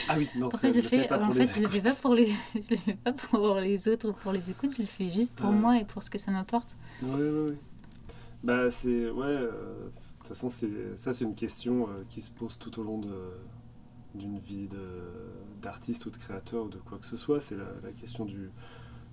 [0.08, 2.26] Ah oui non pourquoi je le fais en fait je le fais pas pour les
[2.54, 5.36] je le fais pas pour les autres ou pour les écoutes je le fais juste
[5.36, 6.76] pour moi et pour ce que ça m'apporte.
[7.02, 7.56] Oui oui oui
[8.42, 9.50] bah c'est ouais euh,
[9.84, 12.98] de toute façon c'est ça c'est une question euh, qui se pose tout au long
[12.98, 13.14] de
[14.14, 14.68] d'une vie
[15.60, 17.40] d'artiste ou de créateur ou de quoi que ce soit.
[17.40, 18.50] C'est la, question du,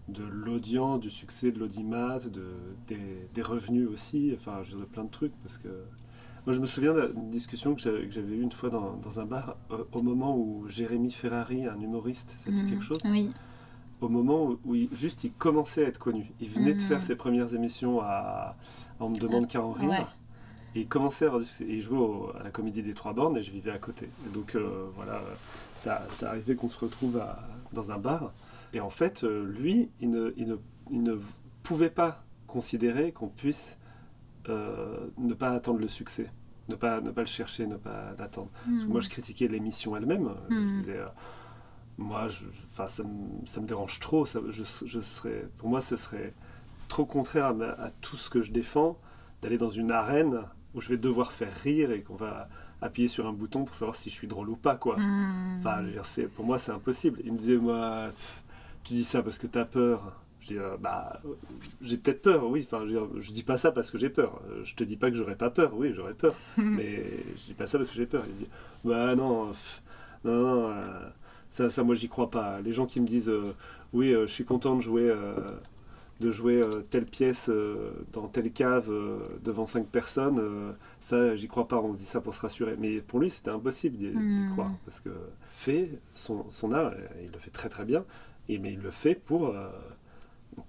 [0.08, 2.46] de l'audience, du succès de l'audimat, de,
[2.88, 5.34] des, des, revenus aussi, enfin, je veux plein de trucs.
[5.42, 5.70] Parce que
[6.46, 9.58] moi, je me souviens d'une discussion que j'avais eue une fois dans, dans un bar
[9.70, 12.66] euh, au moment où Jérémy Ferrari, un humoriste, ça dit mmh.
[12.66, 13.00] quelque chose?
[13.06, 13.32] Oui.
[14.02, 16.32] Au moment où, il, juste il commençait à être connu.
[16.40, 16.86] Il venait de mmh.
[16.86, 18.56] faire ses premières émissions à,
[19.00, 20.12] On me demande qu'à en rire.
[20.76, 21.34] Et il commençait à,
[21.68, 22.00] et jouait
[22.40, 24.08] à la comédie des Trois Bornes et je vivais à côté.
[24.34, 25.22] donc euh, voilà,
[25.76, 27.22] ça, ça arrivait qu'on se retrouve
[27.74, 28.32] dans un bar.
[28.74, 30.56] Et en fait, euh, lui, il ne, il, ne,
[30.90, 31.18] il ne,
[31.64, 33.78] pouvait pas considérer qu'on puisse
[34.50, 36.30] euh, ne pas attendre le succès,
[36.70, 38.50] ne pas, ne pas le chercher, ne pas l'attendre.
[38.66, 39.12] Que moi, je hmm.
[39.12, 40.32] critiquais l'émission elle-même.
[40.50, 40.70] Je hmm.
[40.70, 41.00] disais,
[41.98, 42.46] moi, je,
[42.88, 44.26] ça, me, ça me dérange trop.
[44.26, 46.34] Ça, je, je serais, pour moi, ce serait
[46.88, 48.98] trop contraire à, à tout ce que je défends
[49.42, 50.42] d'aller dans une arène
[50.74, 52.48] où je vais devoir faire rire et qu'on va
[52.82, 54.98] appuyer sur un bouton pour savoir si je suis drôle ou pas, quoi.
[54.98, 55.60] Hmm.
[55.60, 57.20] Enfin, je pour moi, c'est impossible.
[57.24, 58.10] Il me disait, moi,
[58.84, 60.18] tu dis ça parce que tu as peur.
[60.40, 61.22] Je dis, euh, bah,
[61.82, 62.66] j'ai peut-être peur, oui.
[62.66, 64.42] Enfin, je, dis, dis pas ça parce que j'ai peur.
[64.64, 66.34] Je te dis pas que j'aurais pas peur, oui, j'aurais peur.
[66.58, 67.06] mais
[67.36, 68.24] je dis pas ça parce que j'ai peur.
[68.28, 68.48] Il dit,
[68.84, 69.52] bah non,
[70.24, 71.10] non, non, euh,
[71.52, 72.60] ça, ça, moi, j'y crois pas.
[72.62, 73.54] Les gens qui me disent, euh,
[73.94, 75.14] oui, je suis content de jouer
[76.22, 81.48] de jouer euh, telle pièce euh, dans telle cave euh, devant cinq personnes, ça, j'y
[81.48, 81.82] crois pas.
[81.82, 82.78] On se dit ça pour se rassurer.
[82.80, 84.52] Mais pour lui, c'était impossible d'y hmm.
[84.54, 84.72] croire.
[84.86, 85.10] Parce que
[85.50, 88.06] fait son, son art, il le fait très très bien,
[88.48, 89.54] et, mais il le fait pour,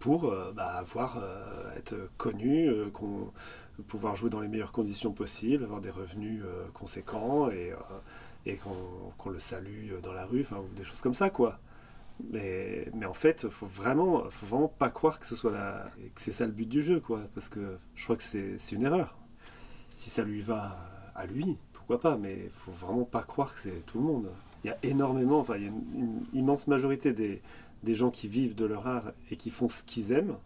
[0.00, 1.22] pour bah, avoir,
[1.76, 3.30] être connu, qu'on
[3.88, 6.42] pouvoir jouer dans les meilleures conditions possibles, avoir des revenus
[6.74, 7.72] conséquents et,
[8.46, 11.58] et qu'on le salue dans la rue, ou des choses comme ça, quoi.
[12.30, 16.20] Mais, mais en fait, faut vraiment, faut vraiment pas croire que ce soit la, que
[16.20, 17.22] c'est ça le but du jeu, quoi.
[17.34, 19.18] Parce que je crois que c'est une erreur.
[19.90, 20.78] Si ça lui va
[21.14, 24.30] à lui, pourquoi pas, mais faut vraiment pas croire que c'est tout le monde.
[24.64, 27.42] Il y a énormément, enfin, il y a une, une immense majorité des,
[27.82, 30.36] des gens qui vivent de leur art et qui font ce qu'ils aiment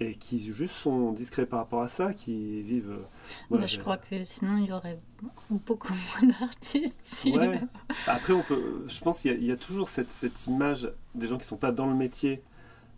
[0.00, 2.90] et qui juste sont discrets par rapport à ça, qui vivent.
[2.90, 3.02] euh,
[3.48, 4.98] voilà, Bah, je crois que sinon il y aurait
[5.50, 6.98] beaucoup moins d'artistes.
[7.04, 7.60] si- Ouais.
[8.06, 10.90] Après, on peut, je pense qu'il y, a- il y a toujours cette, cette image
[11.14, 12.42] des gens qui sont pas dans le métier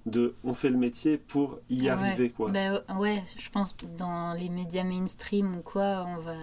[0.06, 1.88] de on fait le métier pour y Ouais.
[1.88, 2.50] arriver quoi.
[2.50, 6.34] Bah, ouais, je pense que dans les médias mainstream ou quoi, on va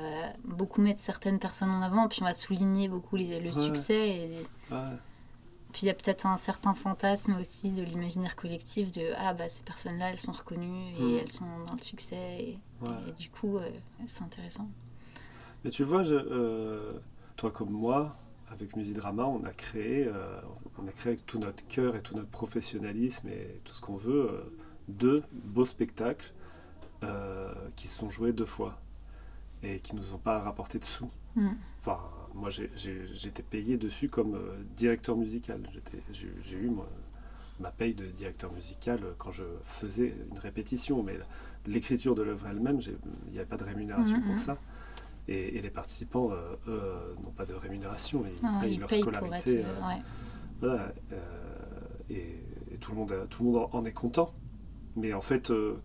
[0.44, 3.66] beaucoup mettre certaines personnes en avant, puis on va souligner beaucoup les- le Ouais.
[3.66, 4.08] succès.
[4.10, 4.32] Et...
[5.74, 9.50] Puis il y a peut-être un certain fantasme aussi de l'imaginaire collectif de ah bah
[9.50, 11.18] ces personnes-là elles sont reconnues et Mm.
[11.22, 12.90] elles sont dans le succès et, Ouais.
[13.10, 13.68] et du coup euh,
[14.08, 14.68] c'est intéressant.
[15.64, 16.92] Mais tu vois, je, euh,
[17.38, 18.16] toi comme moi,
[18.52, 20.40] avec Musidrama, on a créé, euh,
[20.78, 23.96] on a créé avec tout notre cœur et tout notre professionnalisme et tout ce qu'on
[23.96, 24.54] veut,
[24.88, 26.34] deux beaux spectacles
[27.76, 28.80] qui se sont joués deux fois
[29.62, 31.10] et qui nous ont pas rapporté de sous.
[31.36, 31.50] Mm.
[31.80, 32.00] Enfin,
[32.34, 35.62] moi j'étais payé dessus comme euh, directeur musical.
[36.12, 36.88] J'ai eu moi,
[37.60, 41.20] ma paye de directeur musical quand je faisais une répétition, mais
[41.68, 44.24] l'écriture de l'œuvre elle-même, il n'y avait pas de rémunération Mhm.
[44.26, 44.58] pour ça.
[45.30, 48.80] Et, et les participants, euh, eux, euh, n'ont pas de rémunération, ils Non, payent ils
[48.80, 49.60] leur payent scolarité.
[49.60, 50.02] être, euh, euh, ouais.
[50.60, 51.20] voilà, euh,
[52.10, 52.40] et,
[52.74, 54.34] et tout, le monde, a- tout le monde en est content.
[54.98, 55.76] Mais en fait, il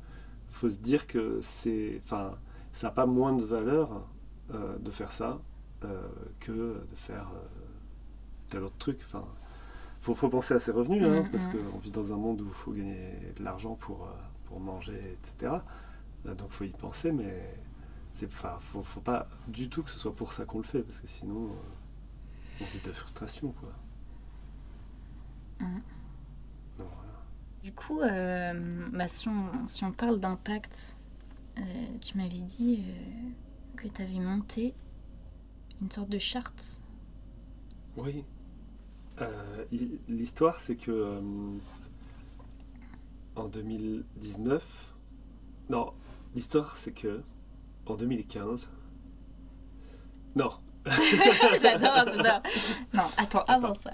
[0.49, 2.37] faut se dire que c'est, ça
[2.83, 4.09] n'a pas moins de valeur
[4.55, 5.41] euh, de faire ça
[5.85, 6.09] euh,
[6.41, 6.53] que
[6.91, 7.47] de faire euh,
[8.51, 9.01] tel autre truc.
[9.05, 9.25] Enfin,
[10.01, 12.47] faut, faut penser à ses revenus, hein, Mhm, parce qu'on vit dans un monde où
[12.49, 14.13] il faut gagner de l'argent pour, euh,
[14.47, 15.55] pour manger, etc.
[16.25, 17.55] Donc faut y penser, mais
[18.13, 21.01] c'est, faut, faut pas du tout que ce soit pour ça qu'on le fait, parce
[21.01, 21.51] que sinon,
[22.61, 23.73] on vit de frustration, quoi.
[25.61, 25.83] Mhm.
[26.79, 27.27] Donc, voilà.
[27.63, 30.97] Du coup, euh, bah, si, on, si on parle d'impact,
[31.59, 31.63] euh,
[32.01, 33.31] tu m'avais dit euh,
[33.77, 34.75] que tu avais monté
[35.83, 36.83] une sorte de charte.
[37.97, 38.25] Oui.
[39.21, 39.65] Euh,
[40.09, 41.21] L'histoire, c'est que euh,
[43.37, 44.95] en 2019,
[45.71, 45.93] non,
[46.35, 47.21] l'histoire, c'est que
[47.87, 48.71] en 2015,
[50.37, 50.51] non,
[51.61, 52.43] j'adore, j'adore.
[52.95, 53.81] Non, attends, avant Attends.
[53.83, 53.91] ça.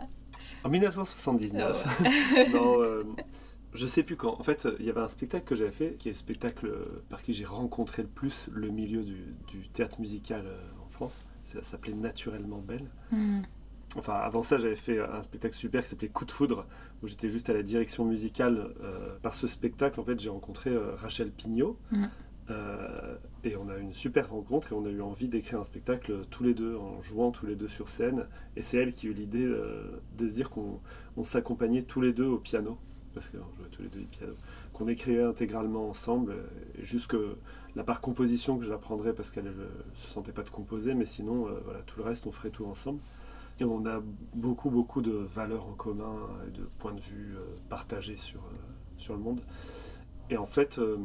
[0.64, 3.05] en 1979, non, euh,
[3.73, 4.38] je sais plus quand.
[4.38, 6.70] En fait, il y avait un spectacle que j'avais fait, qui est le spectacle
[7.09, 10.44] par qui j'ai rencontré le plus le milieu du, du théâtre musical
[10.85, 11.25] en France.
[11.44, 12.90] Ça s'appelait Naturellement Belle.
[13.12, 13.42] Hmm.
[13.96, 16.66] Enfin, avant ça, j'avais fait un spectacle super qui s'appelait Coup de foudre,
[17.02, 18.74] où j'étais juste à la direction musicale.
[18.83, 21.78] Euh, par ce spectacle, en fait, j'ai rencontré euh, Rachel Pignot.
[21.92, 22.11] Mhm.
[22.50, 25.64] Euh, et on a eu une super rencontre et on a eu envie d'écrire un
[25.64, 28.26] spectacle tous les deux, en jouant tous les deux sur scène.
[28.57, 30.80] Et c'est elle qui a eu l'idée de se dire qu'on
[31.16, 32.78] on s'accompagnait tous les deux au piano,
[33.14, 34.35] parce qu'on jouait tous les deux du piano,
[34.72, 37.37] qu'on écrivait intégralement ensemble, euh, et juste que
[37.76, 41.48] la part composition que j'apprendrais parce qu'elle ne se sentait pas de composer, mais sinon,
[41.48, 43.00] euh, voilà, tout le reste, on ferait tout ensemble.
[43.60, 44.00] Et on a
[44.34, 48.56] beaucoup, beaucoup de valeurs en commun et de points de vue euh, partagés sur, euh,
[48.96, 49.40] sur le monde.
[50.30, 50.96] Et en fait, euh,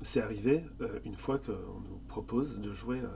[0.00, 3.08] c'est arrivé euh, une fois qu'on nous propose de jouer euh,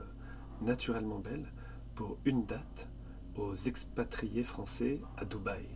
[0.60, 1.52] Naturellement Belle
[1.94, 2.88] pour une date
[3.36, 5.66] aux expatriés français à Dubaï.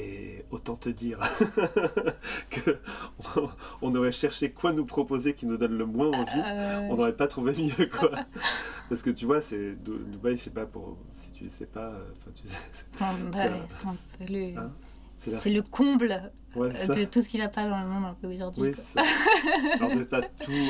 [0.00, 1.18] Et autant te dire
[2.50, 2.76] que
[3.36, 3.48] on-
[3.82, 7.16] on aurait cherché quoi nous proposer qui nous donne le moins envie Euh, on n'aurait
[7.16, 8.10] pas trouvé mieux quoi
[8.88, 12.04] parce que tu vois c'est Dubaï je sais pas pour si tu sais pas euh,
[12.16, 13.44] enfin tu sais c'est- enfin, bah,
[14.28, 14.70] le, Hein
[15.16, 16.94] c'est comble ouais, ça.
[16.94, 18.62] de tout ce qui va pas dans le monde un peu aujourd'hui.
[18.62, 19.02] oui ça.
[19.80, 20.14] alors tout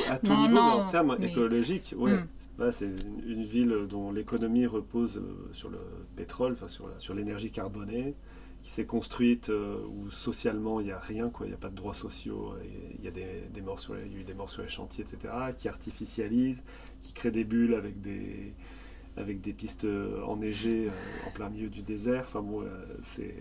[0.09, 2.27] à tout Non, niveau mais en termes mais- écologiques ouais Mm.
[2.57, 5.77] Voilà, c'est une, une ville dont l'économie repose euh, sur le
[6.17, 8.15] pétrole enfin sur l'énergie carbonée
[8.61, 11.45] qui s'est construite euh, où socialement il n'y a rien quoi.
[11.45, 12.53] Il n'y a pas de droits sociaux
[12.97, 15.03] il y a des, des morts il y a eu des morts sur les chantiers
[15.03, 16.63] etc qui artificialise
[16.99, 18.53] qui crée des bulles avec des
[19.17, 22.25] avec des pistes euh, enneigées euh, en plein milieu du désert.
[22.27, 22.63] Enfin bon
[23.01, 23.33] c'est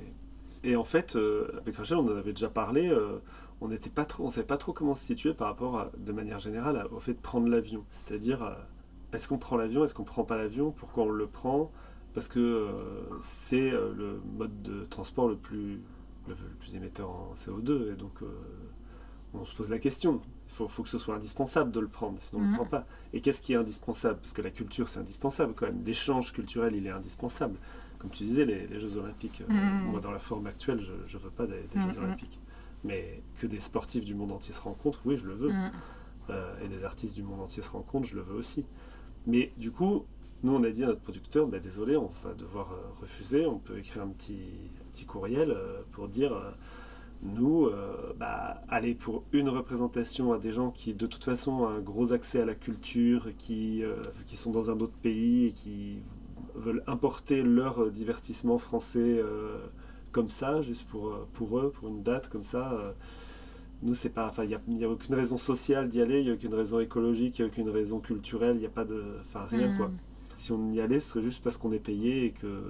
[0.65, 1.17] et en fait
[1.61, 2.93] avec Rachel on en avait déjà parlé
[3.61, 3.91] on n'était
[4.31, 7.21] savait pas trop comment se situer par rapport à- de manière générale au fait de
[7.21, 7.85] prendre l'avion.
[7.91, 8.57] C'est-à-dire
[9.13, 11.73] est-ce qu'on prend l'avion est-ce qu'on prend pas l'avion pourquoi on le prend
[12.15, 15.81] parce que euh, c'est euh, le mode de transport le plus,
[16.29, 17.93] le, le plus émetteur en CO2.
[17.93, 18.27] Et donc, euh,
[19.35, 20.21] on se pose la question.
[20.47, 22.53] Il faut, faut que ce soit indispensable de le prendre, sinon on ne Mhm.
[22.53, 22.87] le prend pas.
[23.13, 24.19] Et qu'est-ce qui est indispensable?
[24.21, 25.83] Parce que la culture, c'est indispensable quand même.
[25.85, 27.59] L'échange culturel, il est indispensable.
[27.99, 29.83] Comme tu disais, les, les Jeux Olympiques, euh, Mhm.
[29.85, 31.99] moi, dans la forme actuelle, je ne veux pas des, des Jeux Mhm.
[31.99, 32.41] Olympiques.
[32.85, 35.57] Mais que des sportifs du monde entier se rencontrent, oui, je le veux.
[36.63, 38.65] Et des artistes du monde entier se rencontrent, je le veux aussi.
[39.27, 40.07] Mais du coup,
[40.43, 43.79] nous, on a dit à notre producteur, bah, désolé, on va devoir refuser, on peut
[43.79, 44.39] écrire un petit,
[44.93, 45.57] petit courriel
[45.93, 46.33] pour dire
[47.23, 51.69] nous, euh, bah, aller pour une représentation à des gens qui, de toute façon, ont
[51.69, 53.97] un gros accès à la culture, qui, euh,
[54.27, 55.99] qui sont dans un autre pays et qui
[56.55, 59.59] veulent importer leur divertissement français euh,
[60.13, 62.95] comme ça, juste pour, pour eux, pour une date comme ça.
[63.83, 64.27] nous, c'est pas.
[64.29, 67.39] Enfin, il n'y a, aucune raison sociale d'y aller, il n'y a aucune raison écologique,
[67.39, 69.05] il n'y a aucune raison culturelle, il n'y a pas de.
[69.21, 69.91] Enfin, rien, quoi.
[70.39, 72.63] Mm si on y allait, ce serait juste parce qu'on est payé et que,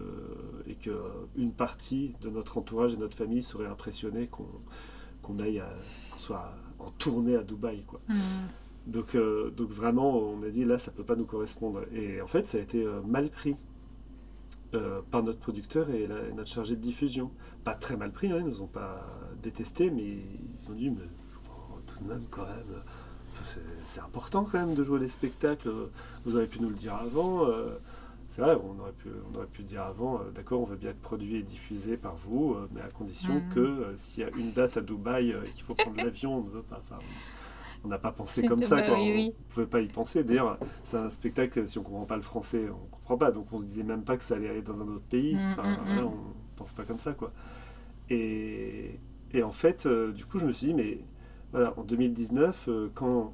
[0.67, 0.91] et que
[1.37, 5.63] une partie de notre entourage et notre famille serait impressionnée qu'on aille,
[6.11, 8.01] qu'on soit en tournée à Dubaï, quoi.
[8.09, 8.15] Mmh.
[8.87, 11.83] Donc, euh, donc vraiment, on a dit là, ça peut pas nous correspondre.
[11.93, 13.57] Et en fait, ça a été euh, mal pris
[14.73, 17.31] euh, par notre producteur et, notre chargé de diffusion.
[17.65, 19.07] Pas très mal pris, hein, ils nous ont pas
[19.43, 21.05] détesté, mais ils ont dit, mais
[21.87, 22.83] tout de même, quand même
[23.85, 25.71] c'est important quand même de jouer les spectacles.
[26.25, 27.47] Vous auriez pu nous le dire avant.
[27.47, 27.79] Euh,
[28.29, 30.91] c'est vrai, on aurait pu, on aurait pu dire avant, euh, d'accord, on veut bien
[30.91, 33.49] être produit et diffusé par vous, euh, mais à condition mm.
[33.55, 36.51] que s'il y a une date à Dubaï et qu'il faut prendre l'avion, on ne
[36.51, 36.83] veut pas.
[37.85, 38.99] on n'a pas pensé comme ça, quoi.
[38.99, 40.25] on ne pouvait pas y penser.
[40.25, 43.31] D'ailleurs, c'est un spectacle, si on ne comprend pas le français, on ne comprend pas.
[43.31, 45.39] Donc on se disait même pas que ça allait aller dans un autre pays.
[45.53, 47.33] Enfin, mm, on ne pense pas comme ça, quoi.
[48.11, 49.01] Et,
[49.33, 50.99] et en fait, du coup, je me suis dit, mais
[51.53, 53.33] voilà, en 2019, euh, quand,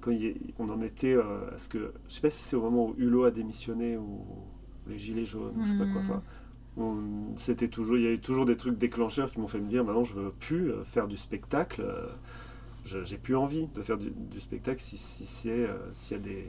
[0.00, 0.12] quand
[0.58, 1.92] on en était euh, à ce que.
[2.08, 4.24] Je sais pas si c'est au moment où Hulot a démissionné ou
[4.88, 6.22] les Gilets jaunes, ou je sais pas quoi.
[6.74, 7.34] Hmm.
[7.36, 10.04] c'était toujours, il y avait toujours des trucs déclencheurs qui m'ont fait me dire maintenant
[10.04, 11.84] je veux plus euh, faire du spectacle.
[12.84, 16.46] j'ai plus envie de faire du, spectacle si, si s'il y a des,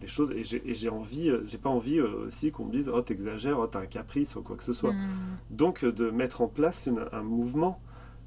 [0.00, 3.66] des choses et j'ai envie j'ai pas envie aussi qu'on me dise oh t'exagères oh
[3.66, 5.36] t'as un caprice ou quoi que ce soit hmm.
[5.50, 7.78] donc de mettre en place un mouvement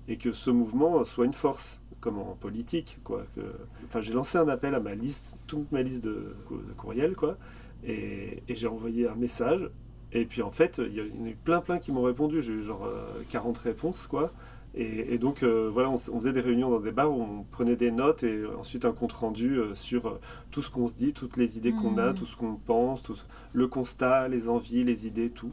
[0.08, 3.26] et que ce mouvement soit une force comme en politique, quoi.
[3.36, 3.42] Que,
[3.86, 6.36] enfin, j'ai lancé un appel à ma liste, toute ma liste de,
[6.76, 7.38] courriels, quoi,
[7.86, 9.70] et, j'ai envoyé un message.
[10.12, 12.42] Et puis en fait, il y, en a eu plein, plein qui m'ont répondu.
[12.42, 12.86] J'ai eu genre
[13.30, 14.34] 40 euh, réponses, quoi.
[14.74, 17.92] Et, donc euh, voilà, on, faisait des réunions dans des bars où on prenait des
[17.92, 20.18] notes et ensuite un compte rendu euh, sur
[20.50, 22.16] tout ce qu'on se dit, toutes les idées qu'on a, mmh.
[22.16, 23.18] tout ce qu'on pense, tout
[23.52, 25.52] le constat, les envies, les idées, tout,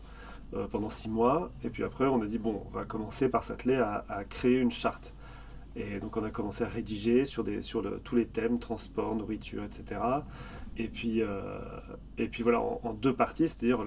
[0.70, 1.50] pendant six mois.
[1.64, 4.58] Et puis après, on a dit bon, on va commencer par s'atteler à, à créer
[4.58, 5.14] une charte.
[5.78, 9.14] Et donc on a commencé à rédiger sur, des, sur le, tous les thèmes, transport,
[9.14, 10.00] nourriture, etc.
[10.76, 11.58] Et puis, euh,
[12.18, 13.84] et puis voilà, en, deux parties, c'est-à-dire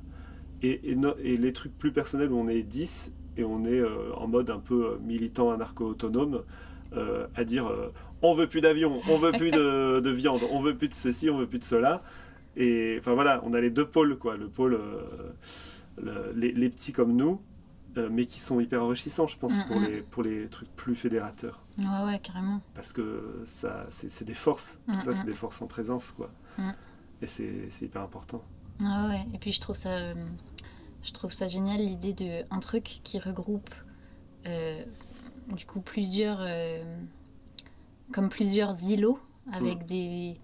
[0.61, 4.27] et, et, les trucs plus personnels où on est 10 et on est euh, en
[4.27, 6.43] mode un peu euh, militant anarcho-autonome,
[7.35, 7.69] à dire
[8.21, 11.37] on veut plus d'avion, on veut plus de, viande, on veut plus de ceci, on
[11.37, 12.01] veut plus de cela.
[12.55, 14.37] Et enfin voilà, on a les deux pôles, quoi.
[14.37, 14.79] Le pôle,
[16.35, 17.41] les, petits comme nous,
[17.97, 21.61] mais qui sont hyper enrichissants, je pense, pour, les, pour les trucs plus fédérateurs.
[21.77, 22.61] Ouais, ouais, carrément.
[22.73, 26.31] Parce que ça, c'est des forces, tout ça, c'est des forces en présence, quoi.
[26.57, 26.71] Mm.
[27.21, 28.41] Et c'est hyper important.
[28.83, 30.13] Ah ouais, et puis je trouve ça,
[31.01, 33.73] je trouve ça génial l'idée d'un truc qui regroupe
[34.47, 34.83] euh,
[35.55, 36.83] du coup plusieurs, euh,
[38.11, 39.19] comme plusieurs îlots
[39.53, 39.85] avec mm.
[39.85, 40.37] des,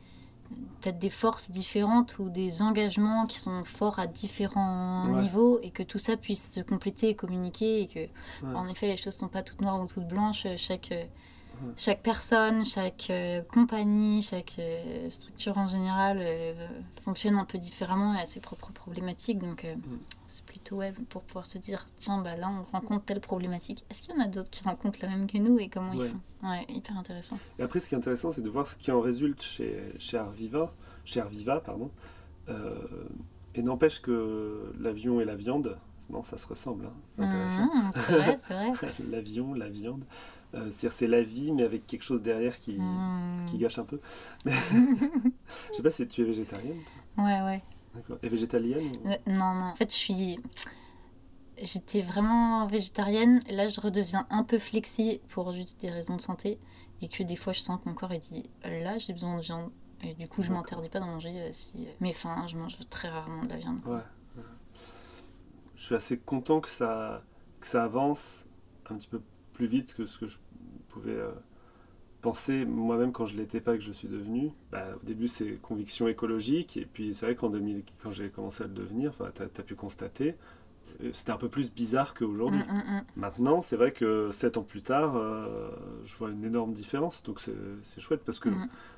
[0.80, 5.21] peut-être des forces différentes ou des engagements qui sont forts à différents Ouais.
[5.21, 8.00] niveaux et que tout ça puisse se compléter et communiquer et que
[8.45, 8.56] Ouais.
[8.56, 11.04] en effet les choses sont pas toutes noires ou toutes blanches chaque euh.
[11.78, 16.54] Chaque personne chaque euh, compagnie chaque euh, structure en général euh,
[17.04, 19.97] fonctionne un peu différemment et a ses propres problématiques donc Mm.
[20.28, 24.02] c'est plutôt ouais, pour pouvoir se dire tiens bah là on rencontre telle problématique est-ce
[24.02, 26.08] qu'il y en a d'autres qui rencontrent la même que nous et comment Ouais.
[26.08, 26.47] ils font?
[26.50, 29.00] Ouais hyper intéressant Et après, ce qui est intéressant, c'est de voir ce qui en
[29.00, 30.74] résulte chez, chez Arviva,
[31.06, 31.91] chez Arviva, pardon.
[33.54, 35.78] Et n'empêche que l'avion et la viande,
[36.10, 37.63] non, ça se ressemble, hein, c'est intéressant.
[37.65, 38.71] Mhm, c'est vrai c'est vrai
[39.12, 40.06] L'avion, la viande,
[40.54, 42.78] euh, c'est-à-dire c'est la vie, mais avec quelque chose derrière qui,
[43.48, 44.00] qui gâche un peu.
[44.46, 44.52] Je
[45.74, 46.80] sais pas si tu es végétarienne,
[47.18, 47.64] ouais ouais
[47.96, 48.18] D'accord.
[48.24, 49.66] Et végétalienne ou- Euh, non, non.
[49.66, 50.40] En fait, je suis.
[51.58, 53.42] J'étais vraiment végétarienne.
[53.50, 56.58] Là, je redeviens un peu flexi pour juste des raisons de santé.
[57.02, 59.42] Et que des fois, je sens que mon corps il dit là, j'ai besoin de
[59.42, 59.70] viande.
[60.04, 61.30] Et du coup, je m'interdis pas d'en manger.
[61.42, 61.86] euh, si...
[62.00, 63.80] Mais enfin, je mange très rarement de la viande.
[63.86, 64.00] Ouais.
[65.76, 67.24] Je suis assez content que ça,
[67.60, 68.48] que ça avance
[68.90, 69.22] un petit peu
[69.62, 70.38] plus vite que ce que je
[70.88, 71.30] pouvais euh,
[72.21, 74.50] penser moi-même quand je l'étais pas, que je suis devenu.
[74.71, 78.63] Bah, au début, c'est conviction écologique, et puis c'est vrai qu'en 2000, quand j'ai commencé
[78.63, 80.34] à le devenir, tu as, pu constater,
[80.84, 82.62] c'était un peu plus bizarre qu'aujourd'hui.
[82.62, 83.04] Mm, mm, mm.
[83.15, 85.70] Maintenant, c'est vrai que sept ans plus tard, euh,
[86.04, 88.50] je vois une énorme différence, donc c'est chouette parce que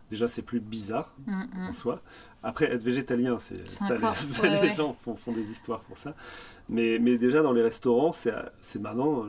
[0.10, 1.16] déjà c'est plus bizarre
[1.58, 2.02] en soi.
[2.42, 4.74] Après, être végétalien, c'est ça, les, ça, ouais, les ouais.
[4.74, 6.16] gens font, font des histoires pour ça.
[6.70, 8.34] Mais, mais déjà dans les restaurants, c'est
[8.80, 9.28] maintenant,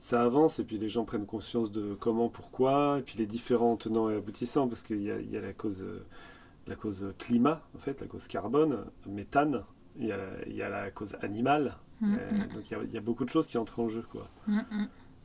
[0.00, 3.76] ça avance et puis les gens prennent conscience de comment, pourquoi, et puis les différents
[3.76, 6.04] tenants et aboutissants, parce qu'il y y a la cause, euh,
[6.66, 9.62] la cause climat, en fait, la cause carbone, méthane,
[9.98, 12.52] il y a, il y a la cause animale, Mm, euh, mm.
[12.52, 14.28] donc il y, a, il y a beaucoup de choses qui entrent en jeu, quoi.
[14.46, 14.60] Mm.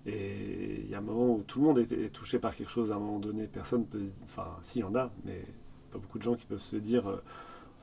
[0.06, 2.70] Et il y a un moment où tout le monde est, est touché par quelque
[2.72, 3.46] chose à un moment donné.
[3.48, 5.46] Personne peut se enfin, si, il y en a, mais
[5.92, 7.22] pas beaucoup de gens qui peuvent se dire euh,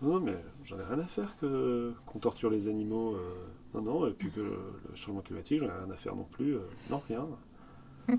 [0.00, 3.14] non, mais j'en ai rien à faire que qu'on torture les animaux.
[3.14, 3.34] euh,
[3.74, 4.58] non, non, et puis que le
[4.94, 6.56] changement climatique, j'en ai rien à faire non plus.
[6.56, 7.26] euh, non, rien.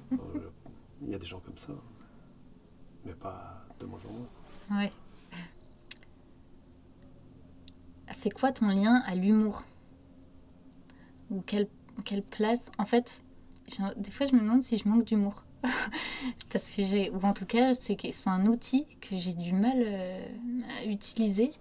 [1.01, 1.73] Il y a des gens comme ça,
[3.05, 4.79] mais pas de moins en moins.
[4.81, 4.91] Ouais.
[8.13, 9.63] C'est quoi ton lien à l'humour
[11.31, 11.67] Ou quelle,
[12.05, 13.23] quelle place En fait,
[13.97, 15.43] des fois je me demande si je manque d'humour.
[16.53, 19.75] Parce que j'ai, ou en tout cas, c'est c'est un outil que j'ai du mal
[19.77, 20.21] euh,
[20.79, 21.51] à utiliser.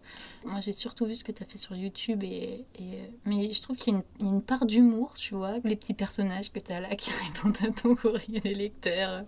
[0.45, 3.61] Moi, j'ai surtout vu ce que tu as fait sur YouTube, et, et- mais je
[3.61, 6.79] trouve qu'il y a une, part d'humour, tu vois, les petits personnages que tu as
[6.81, 9.25] là qui répondent à ton courrier des lecteurs,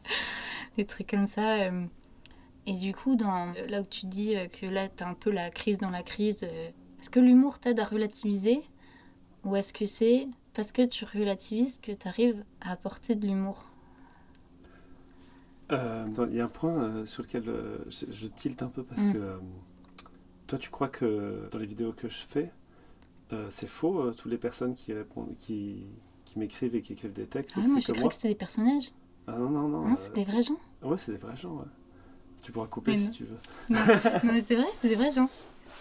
[0.77, 1.63] des trucs comme ça.
[1.63, 1.87] euh.
[2.67, 5.31] Et du coup, dans, là où tu dis euh, que là, tu as un peu
[5.33, 8.63] la crise dans la crise, euh, est-ce que l'humour t'aide à relativiser
[9.45, 13.71] Ou est-ce que c'est parce que tu relativises que tu arrives à apporter de l'humour?
[15.73, 18.83] Euh, Il y a un point euh, sur lequel euh, je, je tilte un peu
[18.83, 19.13] parce Mm.
[19.13, 19.39] que
[20.47, 22.53] toi, tu crois que dans les vidéos que je fais,
[23.49, 25.85] c'est faux, toutes les personnes qui répondent, qui,
[26.25, 28.09] qui m'écrivent et qui écrivent des textes, Ah, moi, cru moi.
[28.09, 28.91] que c'était des personnages.
[29.27, 29.93] Ah non, non, non.
[29.93, 30.59] Euh, c'est des vrais gens?
[30.83, 31.67] Ouais, c'est des vrais gens, ouais.
[32.43, 33.11] Tu pourras couper Mais si non.
[33.11, 33.39] tu veux.
[34.23, 35.31] non, mais c'est vrai, c'est des vrais gens.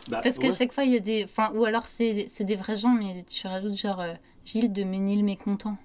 [0.07, 0.53] Bah, Parce qu'à ouais.
[0.53, 1.23] chaque fois, il y a des.
[1.25, 4.13] Enfin, ou alors c'est des vrais gens, mais tu rajoutes genre euh,
[4.45, 5.77] Gilles de Ménil Mécontent.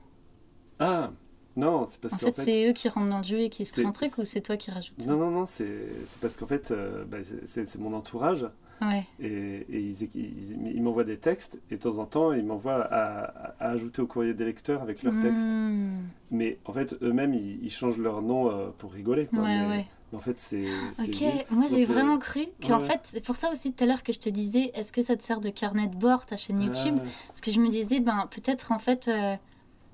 [0.79, 1.11] Ah,
[1.57, 2.43] non, c'est parce En qu'en fait, fait.
[2.43, 4.57] c'est eux qui rentrent dans le jeu et qui se un truc ou c'est toi
[4.57, 5.67] qui rajoutes ça Non, non, non, c'est
[6.21, 8.47] parce qu'en fait, euh, bah, c'est- mon entourage.
[8.83, 9.05] Ouais.
[9.21, 12.83] Et, et ils, ils- ils m'envoient des textes et de temps en temps ils m'envoient
[12.91, 15.49] à, ajouter au courrier des lecteurs avec leurs textes.
[15.49, 16.01] Mmh.
[16.33, 19.27] Mais en fait eux-mêmes ils, ils changent leur nom euh, pour rigoler.
[19.27, 19.39] Quoi.
[19.45, 19.87] Ouais, mais, ouais.
[20.15, 20.65] En fait c'est.
[20.99, 22.87] Ok, moi j'ai euh, vraiment cru qu'en ouais.
[22.87, 25.17] fait, c'est pour ça aussi tout à l'heure que je te disais, est-ce que ça
[25.17, 26.97] te sert de carnet de bord ta chaîne YouTube?
[26.99, 29.35] Ah, Parce que je me disais, ben peut-être en fait, euh,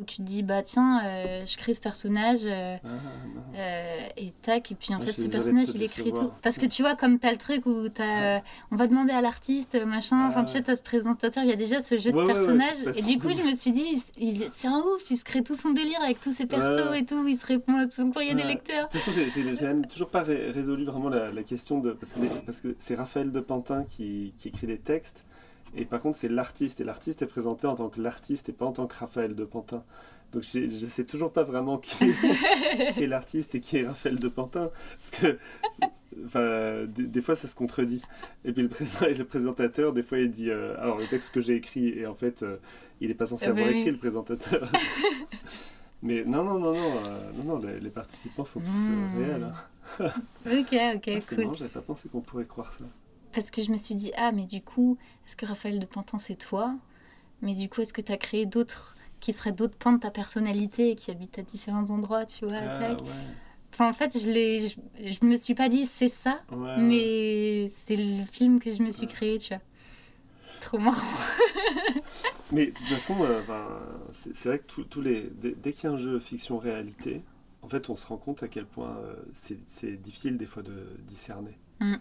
[0.00, 2.40] où tu te dis, bah tiens, euh, je crée ce personnage.
[2.44, 3.42] euh, ah, non.
[3.56, 6.30] Euh, et tac, et puis en Ah, fait, ce personnage il écrit tout.
[6.42, 9.76] Parce que tu vois, comme t'as le truc où t'as, on va demander à l'artiste,
[9.86, 10.44] machin, enfin Ah.
[10.44, 12.34] tu sais, t'as ce présentateur, il y a déjà ce jeu Ouais, ouais, de ouais,
[12.34, 12.82] personnages.
[12.84, 15.42] toute et du coup, je me suis dit, il, c'est un ouf, il se crée
[15.42, 17.00] tout son délire avec tous ses persos Ouais.
[17.00, 18.48] et tout, il se répond à tout son courrier des Ouais.
[18.48, 18.86] lecteurs.
[18.88, 21.92] De toute façon, j'ai- même toujours pas ré- résolu vraiment la, la question de.
[21.92, 25.24] Parce que, les- parce que c'est Raphaël de Pantin qui, qui écrit les textes.
[25.76, 26.80] Et par contre, c'est l'artiste.
[26.80, 29.44] Et l'artiste est présenté en tant que l'artiste et pas en tant que Raphaël de
[29.44, 29.84] Pantin.
[30.32, 31.96] Donc je sais toujours pas vraiment qui,
[32.92, 34.70] qui est l'artiste et qui est Raphaël de Pantin.
[34.98, 35.38] Parce que.
[36.26, 38.02] Enfin, des, des fois ça se contredit.
[38.44, 41.40] Et puis le, présent, le présentateur, des fois il dit euh, Alors le texte que
[41.40, 42.56] j'ai écrit, et en fait euh,
[43.00, 43.78] il n'est pas censé Ah avoir oui.
[43.78, 44.70] écrit le présentateur.
[46.02, 49.16] Mais non, non, non, non, euh, non, non les, les participants sont tous Hmm.
[49.18, 49.44] réels.
[50.00, 50.10] hein.
[50.46, 51.38] ok, ok, Ah, cool.
[51.44, 52.84] marrant, j'avais pas pensé qu'on pourrait croire ça.
[53.32, 56.18] Parce que je me suis dit, ah, mais du coup, est-ce que Raphaël de Pantin
[56.18, 56.74] c'est toi?
[57.42, 60.90] Mais du coup, est-ce que t'as créé d'autres qui seraient d'autres pans de ta personnalité
[60.90, 62.96] et qui habitent à différents endroits, tu vois Ah, ouais.
[63.72, 66.76] Enfin, en fait, je, l'ai, je, je me suis pas dit c'est ça, Ouais, ouais.
[66.78, 69.62] mais c'est le film que je me suis créé, tu vois.
[70.60, 71.00] Trop marrant.
[72.52, 73.66] Mais de toute façon, euh, ben,
[74.12, 77.22] c'est c'est vrai que tous tous les, dès, dès qu'il y a un jeu fiction-réalité,
[77.62, 80.62] en fait, on se rend compte à quel point euh, c'est c'est difficile des fois
[80.62, 81.56] de discerner.
[81.80, 81.94] Mm.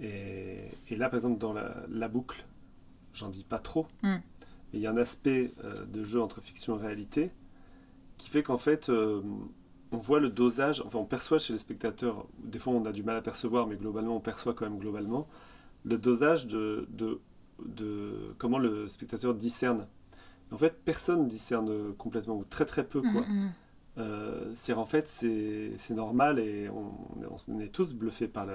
[0.00, 2.44] Et, et là, par exemple, dans la, la boucle,
[3.14, 4.16] j'en dis pas trop, Mm.
[4.72, 7.30] mais il y a un aspect euh, de jeu entre fiction et réalité
[8.16, 9.22] qui fait qu'en fait, euh,
[9.92, 13.02] on voit le dosage, enfin, on perçoit chez les spectateurs, des fois on a du
[13.02, 15.26] mal à percevoir, mais globalement, on perçoit quand même globalement,
[15.84, 17.20] le dosage de, de,
[17.64, 19.86] de comment le spectateur discerne.
[20.50, 23.22] En fait, personne discerne complètement, ou très très peu, quoi.
[23.22, 23.52] Mm, mm.
[23.98, 26.92] Euh, c'est en fait c'est normal et on,
[27.48, 28.46] on est tous bluffés par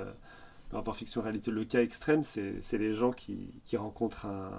[0.74, 1.52] le, le rapport fiction-réalité.
[1.52, 4.52] Le cas extrême, c'est les gens qui, qui rencontrent un,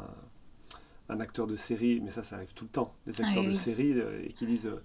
[1.09, 2.95] un acteur de série, mais ça, ça arrive tout le temps.
[3.07, 4.83] Les Ah acteurs oui, de série euh, et qui disent euh,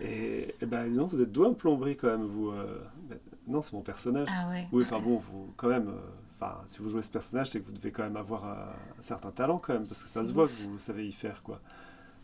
[0.00, 2.50] et, et ben disons, vous êtes doué en plomberie quand même, vous.
[2.50, 2.80] euh.
[3.08, 4.28] Ben, non, c'est mon personnage.
[4.30, 4.66] Ah ouais.
[4.72, 7.72] Oui, enfin bon, vous, quand même, euh, si vous jouez ce personnage, c'est que vous
[7.72, 8.54] devez quand même avoir euh,
[8.98, 11.42] un certain talent quand même, parce que ça se voit que vous savez y faire,
[11.42, 11.60] quoi.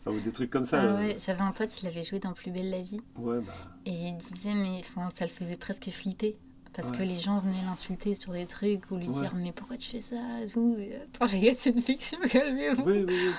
[0.01, 0.81] Enfin, ou des trucs comme ça.
[0.81, 3.01] Ah ouais, j'avais un pote, il avait joué dans Plus belle la vie.
[3.15, 3.53] ouais, bah,
[3.85, 6.37] Et il disait, mais enfin, ça le faisait presque flipper.
[6.75, 9.21] Parce que les gens venaient l'insulter sur des trucs ou lui Ouais.
[9.21, 10.17] dire, mais pourquoi tu fais ça
[10.51, 10.75] tout.
[11.15, 12.83] Attends, les gars, c'est une fiction, calmez-vous.
[12.83, 13.31] oui, oui, oui.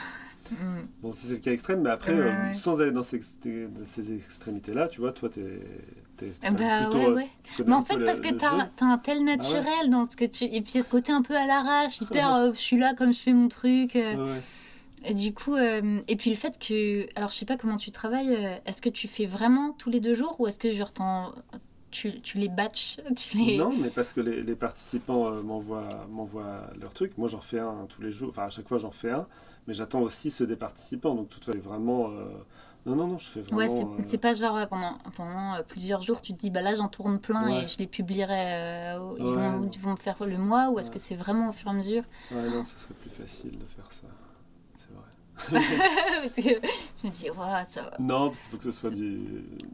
[0.51, 0.87] Mm.
[1.01, 3.85] Bon, ça c'est le cas extrême, mais après, euh, sans aller dans ces, extré- dans
[3.85, 5.43] ces extrémités-là, tu vois, toi, t'es
[6.43, 7.28] Ah Bah plutôt, ouais, ouais.
[7.66, 10.45] Mais en fait, parce que t'as un tel naturel dans ce que tu.
[10.45, 12.35] Et puis, il y a ce côté un peu à l'arrache, hyper.
[12.35, 13.97] euh, je suis là comme je fais mon truc.
[13.97, 14.39] euh.
[15.07, 17.07] Et du coup, euh, et puis le fait que.
[17.16, 18.35] Alors, je sais pas comment tu travailles.
[18.35, 20.93] euh, Est-ce que tu fais vraiment tous les deux jours ou est-ce que genre
[21.95, 23.57] tu, tu les batches tu les...
[23.57, 27.17] Non, mais parce que les, les participants euh, m'envoient m'envoient leur truc.
[27.19, 28.29] Moi, j'en fais un tous les jours.
[28.31, 29.27] Enfin, à chaque fois, j'en fais un.
[29.67, 31.15] Mais j'attends aussi ceux des participants.
[31.15, 32.11] Donc, toutefois, vraiment.
[32.11, 32.27] euh,
[32.87, 33.57] Non, non, non, je fais vraiment.
[33.57, 36.61] Ouais, c'est euh, c'est pas genre ouais, pendant, pendant plusieurs jours, tu te dis bah
[36.61, 37.65] là j'en tourne plein Ouais.
[37.65, 40.99] et je les publierai, ils, vont, ils vont me faire le mois ou est-ce que
[40.99, 42.03] c'est vraiment au fur et à mesure?
[42.31, 44.07] Ouais, non, ce serait plus facile de faire ça.
[45.37, 46.43] Parce que
[47.03, 47.26] je me dis,
[47.68, 47.97] ça va.
[47.99, 49.20] Non, parce qu'il faut que ce soit du.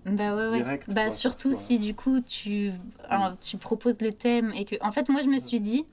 [0.06, 0.56] Bah ouais, ouais.
[0.56, 2.72] Direct, bah quoi, surtout soit- si du coup tu,
[3.08, 4.76] alors, tu proposes le thème et que.
[4.80, 5.86] En fait, moi je me suis dit,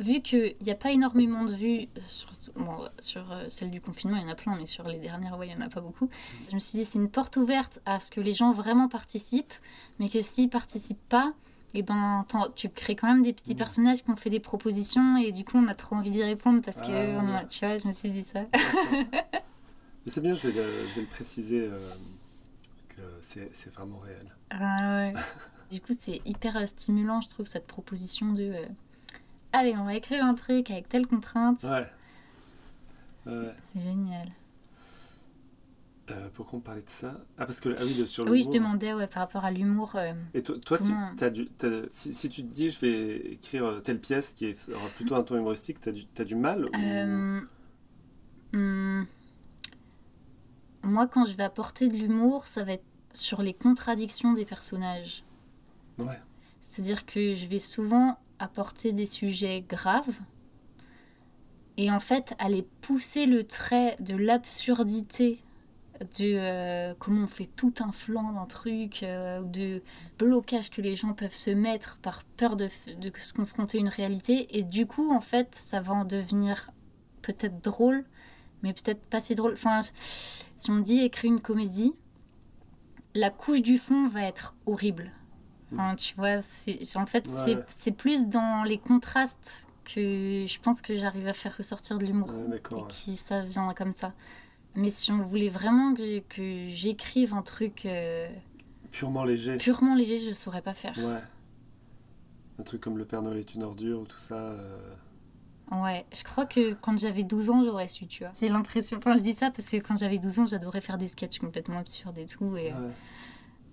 [0.00, 4.16] vu qu'il n'y a pas énormément de vues sur, bon, sur euh, celle du confinement,
[4.16, 5.80] il y en a plein, mais sur les dernières, ouais, il n'y en a pas
[5.80, 6.08] beaucoup.
[6.50, 9.54] Je me suis dit, c'est une porte ouverte à ce que les gens vraiment participent,
[9.98, 11.32] mais que s'ils participent pas,
[11.74, 13.58] et ben, t'en- tu crées quand même des petits Mm.
[13.58, 16.62] personnages qui ont fait des propositions et du coup on a trop envie d'y répondre
[16.62, 17.46] parce que Ah, on a- ouais.
[17.48, 18.40] tu vois je me suis dit ça
[20.06, 21.78] c'est bien, je vais le, je vais le préciser euh,
[22.88, 24.26] que c'est vraiment réel.
[24.50, 25.14] Ah ouais.
[25.70, 28.62] du coup, c'est hyper euh, stimulant, je trouve, cette proposition de euh,
[29.52, 31.62] Allez, on va écrire un truc avec telle contrainte.
[31.64, 31.86] Ouais.
[33.26, 34.28] C'est génial.
[36.10, 37.16] Euh, pourquoi on parlait de ça?
[37.36, 39.92] Ah, parce que ah oui, sur le Oui, je demandais ouais, par rapport à l'humour.
[39.96, 41.48] euh, Et toi, toi tu, as du,
[41.90, 45.14] si, si tu te dis je vais écrire euh, telle pièce qui est, aura plutôt
[45.16, 47.40] un ton humoristique, t'as du, as du mal ou- euh,
[48.54, 49.06] hum,
[50.82, 55.24] moi, quand je vais apporter de l'humour, ça va être sur les contradictions des personnages.
[55.98, 56.20] Ouais.
[56.60, 60.18] C'est-à-dire que je vais souvent apporter des sujets graves
[61.76, 65.40] et en fait aller pousser le trait de l'absurdité
[66.18, 69.82] de euh, comment on fait tout un flanc d'un truc euh, ou de
[70.18, 72.68] blocage que les gens peuvent se mettre par peur de,
[73.18, 76.70] se confronter à une réalité et du coup en fait ça va en devenir
[77.22, 78.04] peut-être drôle
[78.62, 79.80] mais peut-être pas si drôle enfin
[80.56, 81.94] si on me dit écrire une comédie
[83.14, 85.12] la couche du fond va être horrible
[85.70, 87.64] Enfin, tu vois, c'est- en fait, c'est- Ouais.
[87.68, 92.30] c'est plus dans les contrastes que je pense que j'arrive à faire ressortir de l'humour.
[92.48, 92.82] Ouais, et ouais.
[92.88, 94.14] qui ça vient comme ça.
[94.78, 98.28] Mais si on voulait vraiment que j'écrive un truc euh,
[98.90, 99.56] Purement léger.
[99.58, 100.96] purement léger, je saurais pas faire.
[100.98, 101.20] Ouais.
[102.58, 104.36] Un truc comme Le Père Noël est une ordure ou tout ça.
[104.36, 104.94] euh,
[105.70, 108.32] Ouais, je crois que quand j'avais 12 ans, j'aurais su, tu vois.
[108.40, 108.96] J'ai l'impression.
[108.96, 111.78] Enfin, je dis ça parce que quand j'avais 12 ans, j'adorais faire des sketchs complètement
[111.78, 112.56] absurdes et tout.
[112.56, 112.72] Et...
[112.72, 112.74] ouais.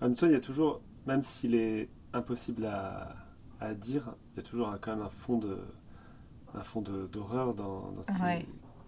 [0.01, 3.15] En même temps, il y a toujours, même s'il est impossible à,
[3.61, 5.57] à dire, il y a toujours quand même un fond de,
[6.53, 8.45] un fond de- d'horreur dans, dans ce Ouais.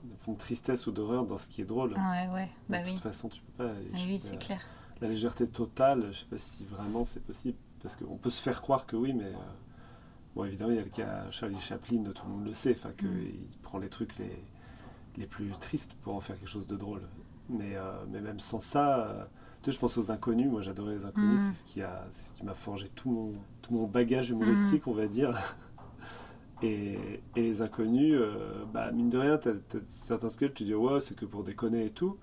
[0.10, 1.94] Est- un fond de tristesse ou d'horreur dans ce qui est drôle.
[1.94, 2.94] Ouais, ouais, bah de oui.
[2.94, 3.72] toute façon, tu peux pas.
[3.94, 4.60] Ah oui, c'est clair.
[5.02, 7.58] La légèreté totale, je sais pas si vraiment c'est possible.
[7.82, 9.26] Parce qu'on peut se faire croire que oui, mais.
[9.26, 9.34] euh,
[10.36, 12.92] bon, évidemment, il y a le cas Charlie Chaplin, tout le monde le sait, enfin,
[12.92, 13.48] qu'il Mm.
[13.62, 14.44] prend les trucs les,
[15.18, 17.02] les plus tristes pour en faire quelque chose de drôle.
[17.50, 19.08] Mais, euh, mais même sans ça.
[19.08, 19.24] euh,
[19.62, 20.50] tu sais, je pense aux inconnus.
[20.50, 21.42] Moi, j'adorais les inconnus.
[21.42, 21.48] Mm.
[21.48, 24.86] C'est ce qui a, c'est ce qui m'a forgé tout mon, tout mon bagage humoristique,
[24.88, 24.90] Mm.
[24.90, 25.38] on va dire.
[26.62, 26.98] Et,
[27.36, 31.00] et les inconnus, euh, bah, mine de rien, t'as, t'as certains sketchs, tu dis ouais,
[31.02, 32.18] c'est que pour déconner et tout.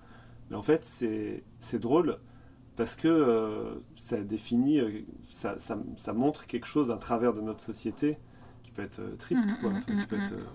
[0.49, 2.19] Mais en fait, c'est, c'est drôle
[2.75, 7.41] parce que euh, ça définit, euh, ça, ça, ça, montre quelque chose d'un travers de
[7.41, 8.17] notre société
[8.63, 10.21] qui peut être triste, Mm, quoi, mm, enfin, mm, qui peut mm.
[10.21, 10.45] être euh,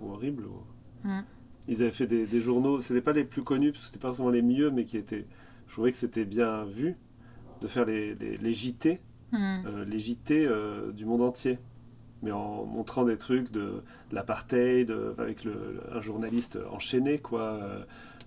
[0.00, 0.46] ou horrible.
[0.46, 0.64] ou-
[1.04, 1.20] Mm.
[1.68, 4.08] Ils avaient fait des, des journaux, c'était pas les plus connus, parce que c'était pas
[4.08, 5.26] forcément les mieux, mais qui étaient,
[5.66, 6.96] je trouvais que c'était bien vu
[7.60, 9.00] de faire les, les, les JT,
[9.32, 9.84] Mm.
[9.86, 11.58] les JT euh, du monde entier,
[12.22, 17.42] mais en montrant des trucs de l'apartheid, avec le, le- un journaliste enchaîné, quoi.
[17.42, 17.82] euh,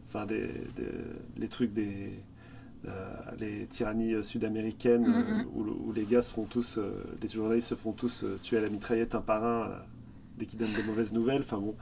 [0.06, 0.92] Enfin, des, des-
[1.38, 2.12] les trucs des.
[2.86, 5.14] euh, les tyrannies sud-américaines, Mhm.
[5.16, 6.78] euh, où, le- où les gars se font tous.
[7.22, 9.72] les journalistes se font tous tuer à la mitraillette un par un
[10.38, 11.42] dès qu'ils donnent des mauvaises nouvelles.
[11.42, 11.76] Enfin bon,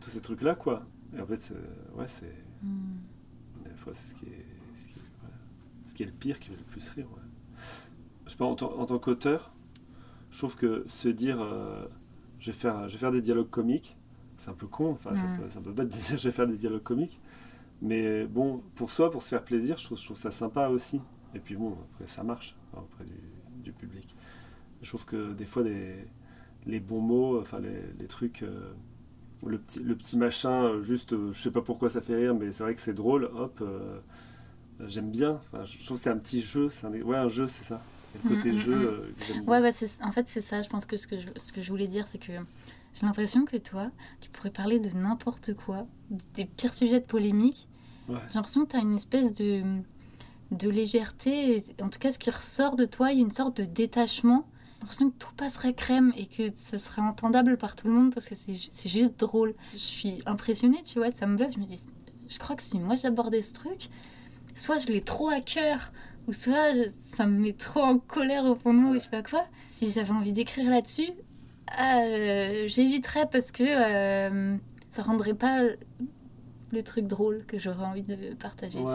[0.00, 0.82] tous ces trucs-là, quoi.
[1.16, 1.54] Et en fait, c'est-
[1.96, 2.34] ouais, c'est.
[2.62, 2.96] Mm.
[3.64, 5.34] Des fois, c'est ce qui est, ce qui, est- voilà.
[5.86, 7.06] ce qui est le pire qui fait le plus rire.
[7.14, 7.22] ouais.
[8.26, 9.52] Je sais pas, en tant qu'auteur,
[10.30, 11.86] je trouve que se dire euh,
[12.38, 13.96] je, vais faire, je vais faire des dialogues comiques,
[14.36, 16.24] c'est un peu con, enfin, c'est un peu- c'est un peu bête de dire je
[16.28, 17.20] vais faire des dialogues comiques.
[17.82, 21.00] Mais bon, pour soi, pour se faire plaisir, je trouve, je trouve ça sympa aussi.
[21.34, 23.14] Et puis bon, après, ça marche auprès du,
[23.64, 24.14] du public.
[24.82, 25.62] Je trouve que des fois,
[26.66, 28.42] les bons mots, enfin, les, les trucs.
[28.42, 28.72] euh,
[29.46, 32.34] le petit, le petit machin, euh, juste, euh, je sais pas pourquoi ça fait rire,
[32.34, 33.62] mais c'est vrai que c'est drôle, hop,
[34.86, 35.40] j'aime bien.
[35.52, 37.80] Enfin, je trouve que c'est un petit jeu, c'est un, ouais, un jeu, c'est ça.
[38.14, 38.82] Et le côté Mm, mm, jeu, mm.
[38.82, 39.40] euh.
[39.46, 39.70] Ouais, bah,
[40.02, 40.62] en fait, c'est ça.
[40.62, 42.32] Je pense que ce, que je ce que je voulais dire, c'est que
[42.94, 43.90] j'ai l'impression que toi,
[44.20, 45.86] tu pourrais parler de n'importe quoi,
[46.34, 47.68] des pires sujets de polémique.
[48.08, 48.16] Ouais.
[48.28, 49.62] J'ai l'impression que tu as une espèce de,
[50.50, 51.56] de légèreté.
[51.56, 53.64] et En tout cas, ce qui ressort de toi, il y a une sorte de
[53.64, 54.46] détachement.
[54.48, 58.12] J'ai l'impression que tout passerait crème et que ce serait entendable par tout le monde
[58.14, 59.54] parce que c'est juste drôle.
[59.72, 61.52] Je suis impressionnée, tu vois, ça me bluffe.
[61.54, 61.80] Je me dis,
[62.28, 63.90] je crois que si moi j'abordais ce truc,
[64.54, 65.92] soit je l'ai trop à cœur,
[66.30, 69.00] ou soit je- ça me met trop en colère au fond de moi, ou je
[69.00, 69.44] sais pas quoi.
[69.72, 71.10] Si j'avais envie d'écrire là-dessus,
[71.80, 74.56] euh, j'éviterais parce que euh,
[74.90, 75.60] ça rendrait pas
[76.72, 78.78] le truc drôle que j'aurais envie de partager.
[78.78, 78.94] Ouais,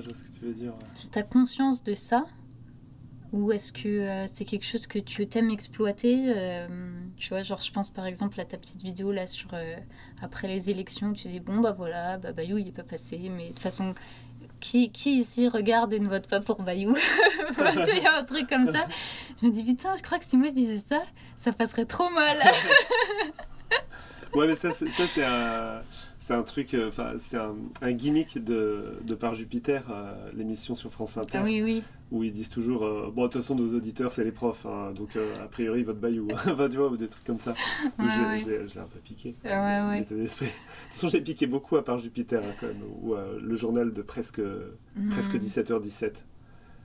[0.00, 0.72] je vois ce que tu veux dire.
[0.72, 1.08] ouais.
[1.12, 2.26] T'as conscience de ça?
[3.32, 6.68] Ou est-ce que euh, c'est quelque chose que tu t'aimes exploiter euh,
[7.16, 9.74] Tu vois, genre, je pense par exemple à ta petite vidéo là sur euh,
[10.22, 13.44] après les élections, tu dis bon, bah voilà, bah, Bayou il est pas passé, mais
[13.44, 13.94] de toute façon.
[14.60, 16.94] Qui, qui ici regarde et ne vote pas pour Bayou
[17.48, 18.86] Tu vois, Il y a un truc comme ça.
[19.40, 21.02] Je me dis putain, je crois que si moi je disais ça,
[21.38, 22.36] ça passerait trop mal.
[24.34, 25.80] Ouais, mais ça, c'est un,
[26.24, 30.74] c'est un truc, euh, enfin, c'est un, un gimmick de, de Par Jupiter, euh, l'émission
[30.74, 31.82] sur France Inter, Ah oui, oui.
[32.12, 34.92] où ils disent toujours, euh, bon, de toute façon, nos auditeurs, c'est les profs, hein,
[34.96, 36.28] donc a priori, votent Bayou.
[36.32, 37.50] enfin, tu vois, ou des trucs comme ça.
[37.98, 38.18] Donc, Ouais, je,
[38.48, 38.68] l'ai- ouais.
[38.68, 39.34] je l'ai- un peu piqué.
[39.44, 39.98] Ouais, ouais.
[39.98, 40.46] l'état d'esprit.
[40.46, 43.92] De toute façon, j'ai piqué beaucoup à Par Jupiter, hein, quand même, ou le journal
[43.92, 44.40] de presque,
[45.10, 45.38] presque Mm.
[45.40, 46.24] 17h17.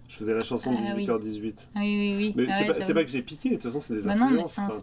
[0.10, 1.04] Je faisais la chanson de Ah oui.
[1.06, 1.68] 18h18.
[1.76, 2.34] Ah oui, oui, oui.
[2.36, 4.26] Mais Ah c'est ouais, pas, que j'ai piqué, de toute façon, c'est des Bah non,
[4.26, 4.74] mais influences, c'est enfin,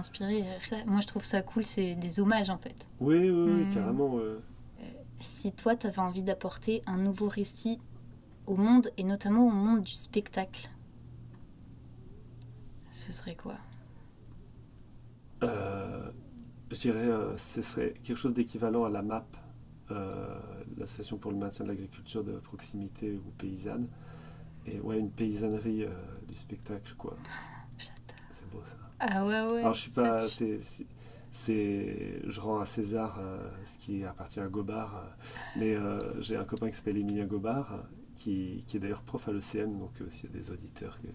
[0.00, 0.42] inspiré.
[0.42, 2.88] euh, Ça, moi, je trouve ça cool, c'est des hommages en fait.
[3.00, 3.68] Oui, oui, oui, Mm.
[3.70, 4.14] carrément.
[4.16, 4.22] ouais.
[5.20, 7.78] Si toi, tu avais envie d'apporter un nouveau récit
[8.46, 10.68] au monde, et notamment au monde du spectacle,
[12.90, 13.54] ce serait quoi?
[15.44, 16.10] Euh,
[16.72, 19.36] je dirais, euh, ce serait quelque chose d'équivalent à la MAP,
[19.90, 20.38] euh,
[20.76, 23.88] l'Association pour le maintien de l'agriculture de proximité ou paysanne.
[24.66, 25.90] Et ouais, une paysannerie euh,
[26.26, 27.16] du spectacle, quoi.
[27.78, 27.94] J'adore.
[28.30, 28.76] C'est beau ça.
[28.98, 29.58] Ah ouais, ouais.
[29.60, 30.58] Alors je suis pas, c'est,
[31.30, 35.02] c'est- je rends à César euh, ce qui appartient à Gobard, euh,
[35.58, 35.76] mais
[36.22, 37.84] j'ai un copain qui s'appelle Emilien Gobard,
[38.16, 41.08] qui, qui est d'ailleurs prof à l'ECM, donc s'il y a des auditeurs, que-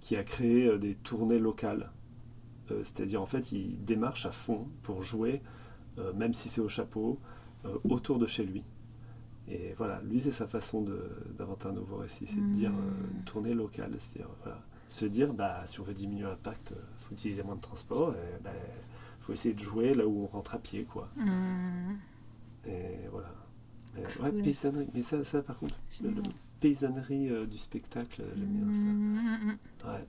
[0.00, 1.90] qui a créé des tournées locales.
[2.68, 5.42] C'est-à-dire en fait, il démarche à fond pour jouer,
[6.14, 7.18] même si c'est au chapeau,
[7.88, 8.62] autour de chez lui.
[9.50, 10.82] Et voilà, lui c'est sa façon
[11.38, 15.32] d'inventer un nouveau récit, c'est de dire euh, une tournée locale, c'est-à-dire voilà, se dire
[15.32, 18.50] bah si on veut diminuer l'impact, il faut utiliser moins de transport, et bah,
[19.20, 21.08] faut essayer de jouer là où on rentre à pied quoi.
[21.16, 21.94] Hmm.
[22.66, 23.32] Et voilà.
[23.94, 24.42] Mais, ouais, Cool.
[24.42, 26.10] paysannerie, mais ça, ça par contre, le-
[26.60, 28.84] paysannerie euh, du spectacle, j'aime bien ça.
[28.84, 29.16] Hmm,
[29.52, 30.06] hmm, Ouais,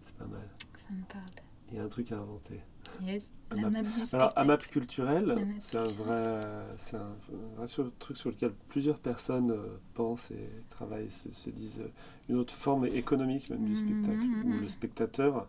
[0.00, 0.48] c'est pas mal.
[0.88, 1.24] Ça me parle.
[1.70, 2.60] Il y a un truc à inventer.
[2.98, 3.28] Yes.
[3.52, 4.14] La map du spectacle.
[4.14, 6.40] Alors, AMAP culturel, c'est un vrai,
[6.76, 7.16] c'est un,
[7.60, 11.90] un vrai truc sur lequel plusieurs personnes euh, pensent et travaillent, se, se disent euh,
[12.28, 14.60] une autre forme économique même du Mhm, spectacle, mhm, où mhm.
[14.60, 15.46] le spectateur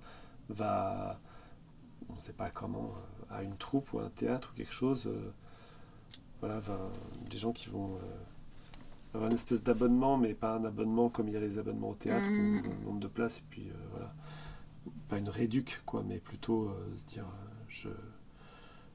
[0.49, 1.19] va,
[2.09, 2.93] on ne sait pas comment,
[3.31, 5.31] à une troupe ou à un théâtre ou quelque chose, euh,
[6.39, 6.91] voilà, va-
[7.29, 7.87] des gens qui vont
[9.13, 11.95] avoir une espèce d'abonnement, mais pas un abonnement comme il y a les abonnements au
[11.95, 12.61] théâtre, Mhm.
[12.63, 14.13] où le nombre de places, et puis voilà,
[15.09, 17.89] pas une réduc, quoi, mais plutôt euh, se dire, euh, je,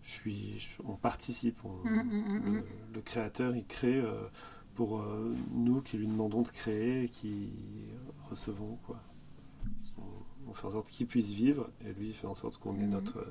[0.02, 2.54] je suis, je- on participe, on- Mhm, mhm, mhm.
[2.54, 2.64] le,
[2.94, 4.26] le créateur, il crée euh,
[4.74, 5.02] pour
[5.50, 7.50] nous qui lui demandons de créer et qui
[8.30, 9.00] recevons, quoi.
[9.98, 12.78] On, on fait en sorte qu'il puisse vivre, et lui il fait en sorte qu'on
[12.80, 13.26] ait notre,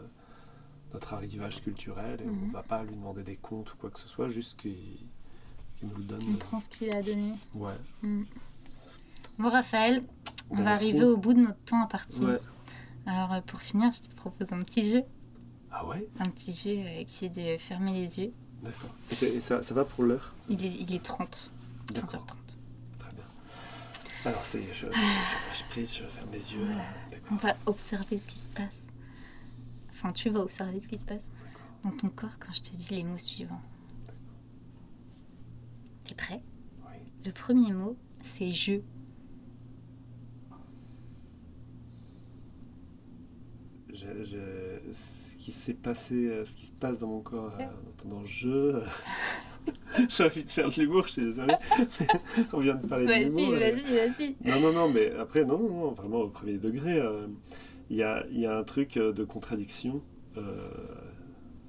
[0.94, 2.52] notre arrivage culturel, et on Mhm.
[2.52, 4.76] va pas lui demander des comptes ou quoi que ce soit, juste qu'il
[5.82, 6.22] nous le donne.
[6.30, 7.34] On prend ce qu'il a donné.
[7.56, 7.74] Ouais.
[8.04, 8.24] Mm.
[9.40, 10.04] Bon, Raphaël,
[10.50, 12.28] on Ben, va arriver au bout de notre temps à partir.
[12.30, 12.40] Ouais.
[13.06, 15.04] Alors, euh, pour finir, je te propose un petit jeu.
[15.72, 16.08] Ah ouais?
[16.20, 18.34] Un petit jeu euh, qui est de fermer les yeux.
[18.64, 18.94] D'accord.
[19.22, 20.34] Et, et ça, ça va pour l'heure?
[20.50, 21.52] Il est, il est 30,
[21.94, 22.10] D'accord.
[22.10, 22.26] 15h30.
[22.98, 23.24] Très bien.
[24.26, 26.66] Alors, c'est, je, je, je lâche prise, je ferme les yeux.
[26.66, 26.84] Voilà.
[27.32, 28.82] On va observer ce qui se passe.
[29.92, 31.30] Enfin, tu vas observer ce qui se passe
[31.84, 33.62] dans ton corps quand je te dis les mots suivants.
[36.04, 36.42] T'es prêt?
[36.88, 36.98] Oui.
[37.26, 38.82] Le premier mot, c'est je.
[43.92, 47.64] Je- je- ce qui s'est passé, euh, ce qui se passe dans mon corps euh,
[47.64, 48.82] en entendant je.
[50.10, 51.54] J'ai envie de faire de l'humour, je suis désolé.
[52.54, 53.56] On vient de parler de l'humour.
[53.56, 54.36] et- vas-y.
[54.46, 57.28] Non, non, non, mais après, non, non, non, vraiment au premier degré, euh,
[57.90, 60.02] il y, a, y a un truc euh, de contradiction.
[60.38, 60.70] euh,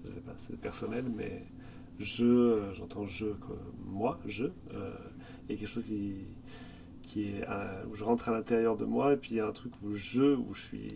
[0.04, 1.44] je sais pas, c'est personnel, mais
[1.98, 4.44] je, j'entends je, quoi, moi, je,
[5.48, 6.14] il y a quelque chose qui,
[7.02, 7.44] qui est,
[7.90, 9.92] où je rentre à l'intérieur de moi, et puis il y a un truc où
[9.92, 10.94] je, où je suis,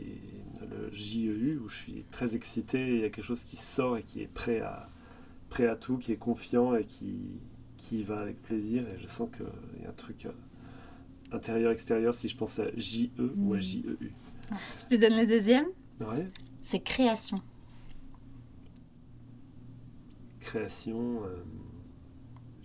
[0.64, 4.02] le JEU, où je suis très excité, il y a quelque chose qui sort et
[4.02, 4.88] qui est prêt à,
[5.48, 7.16] prêt à tout, qui est confiant et qui,
[7.76, 10.26] qui y va avec plaisir, et je sens qu'il y a un truc.
[10.26, 10.32] euh,
[11.32, 13.60] intérieur-extérieur si je pense à JE ou à Mm.
[13.60, 13.98] JEU.
[14.78, 15.66] Je te donne le deuxième?
[16.00, 16.28] Ouais.
[16.62, 17.38] C'est création.
[20.40, 21.42] Création, euh,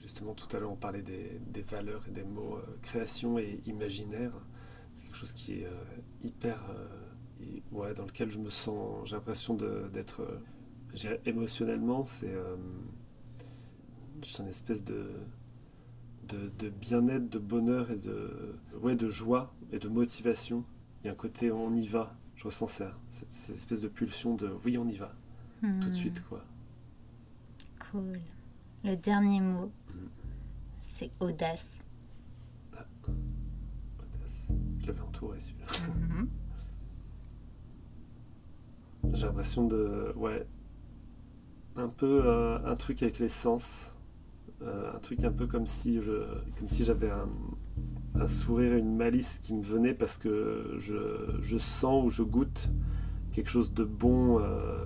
[0.02, 3.62] justement tout à l'heure on parlait des, des valeurs et des mots euh, création et
[3.66, 4.32] imaginaire.
[4.93, 5.68] C'est quelque chose qui est
[6.24, 6.62] hyper.
[7.42, 9.08] Et- ouais, dans lequel je me sens.
[9.08, 10.22] J'ai l'impression d'être.
[10.22, 12.34] euh, émotionnellement, c'est.
[12.34, 12.56] euh,
[14.22, 15.12] c'est une espèce de.
[16.28, 18.56] de, de bien-être, de bonheur et de.
[18.82, 20.64] Ouais, de joie et de motivation.
[21.04, 22.16] Il y a un côté on y va.
[22.36, 22.98] Je ressens ça.
[23.10, 25.14] Cette, cette espèce de pulsion de oui, on y va.
[25.62, 26.44] Tout de Hmm, suite, quoi.
[27.92, 28.20] Cool.
[28.84, 30.08] Le dernier mot, Mm.
[30.88, 31.80] c'est audace.
[34.00, 34.48] Audace.
[34.80, 35.66] Je l'avais entouré celui-là.
[36.08, 36.30] Mhm.
[39.14, 40.14] J'ai l'impression de.
[40.16, 40.45] Ouais.
[41.76, 43.95] Un peu euh, un truc avec les sens.
[44.62, 46.12] Euh, un truc un peu comme si je,
[46.57, 47.30] comme si j'avais un,
[48.20, 52.24] un sourire et une malice qui me venait parce que je, je sens ou je
[52.24, 52.70] goûte
[53.32, 54.84] quelque chose de bon, euh,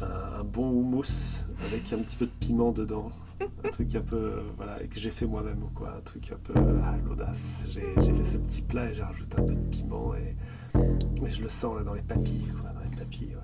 [0.00, 3.10] un, bon houmous avec un petit peu de piment dedans.
[3.64, 5.94] Un truc un peu, voilà, que j'ai fait moi-même, quoi.
[5.96, 7.66] Un truc un peu ah, l'audace.
[7.70, 10.36] J'ai fait ce petit plat et j'ai rajouté un peu de piment et,
[11.24, 12.72] et je le sens là dans les papilles, quoi,
[13.20, 13.36] ouais.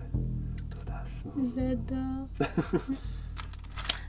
[1.55, 2.29] J'adore.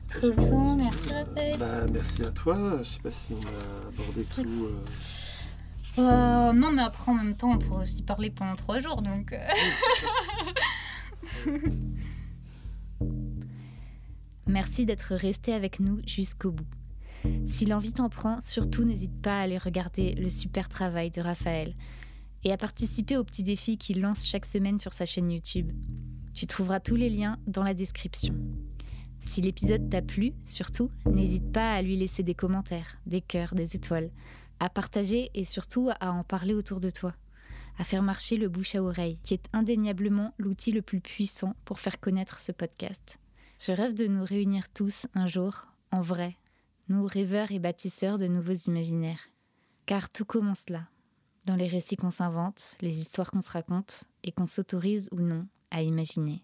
[0.07, 1.57] Trop bien, merci Raphaël.
[1.60, 2.78] Bah, merci à toi.
[2.80, 4.66] Je sais pas si on a abordé tout.
[4.66, 4.80] euh.
[5.99, 9.34] Euh, non, mais après, en même temps, on pourrait aussi parler pendant trois jours, donc...
[9.34, 9.39] euh.
[14.47, 16.66] Merci d'être resté avec nous jusqu'au bout.
[17.45, 21.76] Si l'envie t'en prend, surtout n'hésite pas à aller regarder le super travail de Raphaël
[22.43, 25.71] et à participer au petit défi qu'il lance chaque semaine sur sa chaîne YouTube.
[26.33, 28.35] Tu trouveras tous les liens dans la description.
[29.21, 33.75] Si l'épisode t'a plu, surtout, n'hésite pas à lui laisser des commentaires, des cœurs, des
[33.75, 34.11] étoiles,
[34.59, 37.13] à partager et surtout à en parler autour de toi,
[37.77, 41.79] à faire marcher le bouche à oreille, qui est indéniablement l'outil le plus puissant pour
[41.79, 43.19] faire connaître ce podcast.
[43.59, 46.37] Je rêve de nous réunir tous un jour, en vrai,
[46.87, 49.29] nous rêveurs et bâtisseurs de nouveaux imaginaires.
[49.85, 50.87] Car tout commence là,
[51.45, 55.47] dans les récits qu'on s'invente, les histoires qu'on se raconte et qu'on s'autorise ou non
[55.71, 56.43] à imaginer.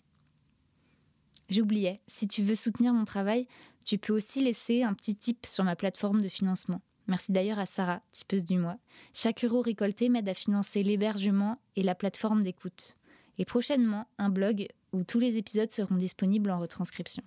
[1.49, 3.47] J'oubliais, si tu veux soutenir mon travail,
[3.85, 6.81] tu peux aussi laisser un petit tip sur ma plateforme de financement.
[7.07, 8.77] Merci d'ailleurs à Sarah, tipeuse du mois.
[9.13, 12.95] Chaque euro récolté m'aide à financer l'hébergement et la plateforme d'écoute.
[13.37, 17.23] Et prochainement, un blog où tous les épisodes seront disponibles en retranscription.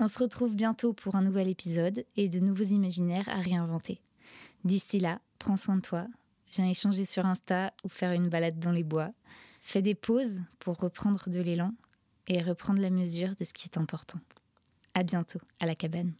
[0.00, 4.02] On se retrouve bientôt pour un nouvel épisode et de nouveaux imaginaires à réinventer.
[4.64, 6.06] D'ici là, prends soin de toi.
[6.54, 9.10] Viens échanger sur Insta ou faire une balade dans les bois.
[9.60, 11.72] Fais des pauses pour reprendre de l'élan
[12.28, 14.20] et reprendre la mesure de ce qui est important.
[14.94, 16.12] À bientôt à la cabane.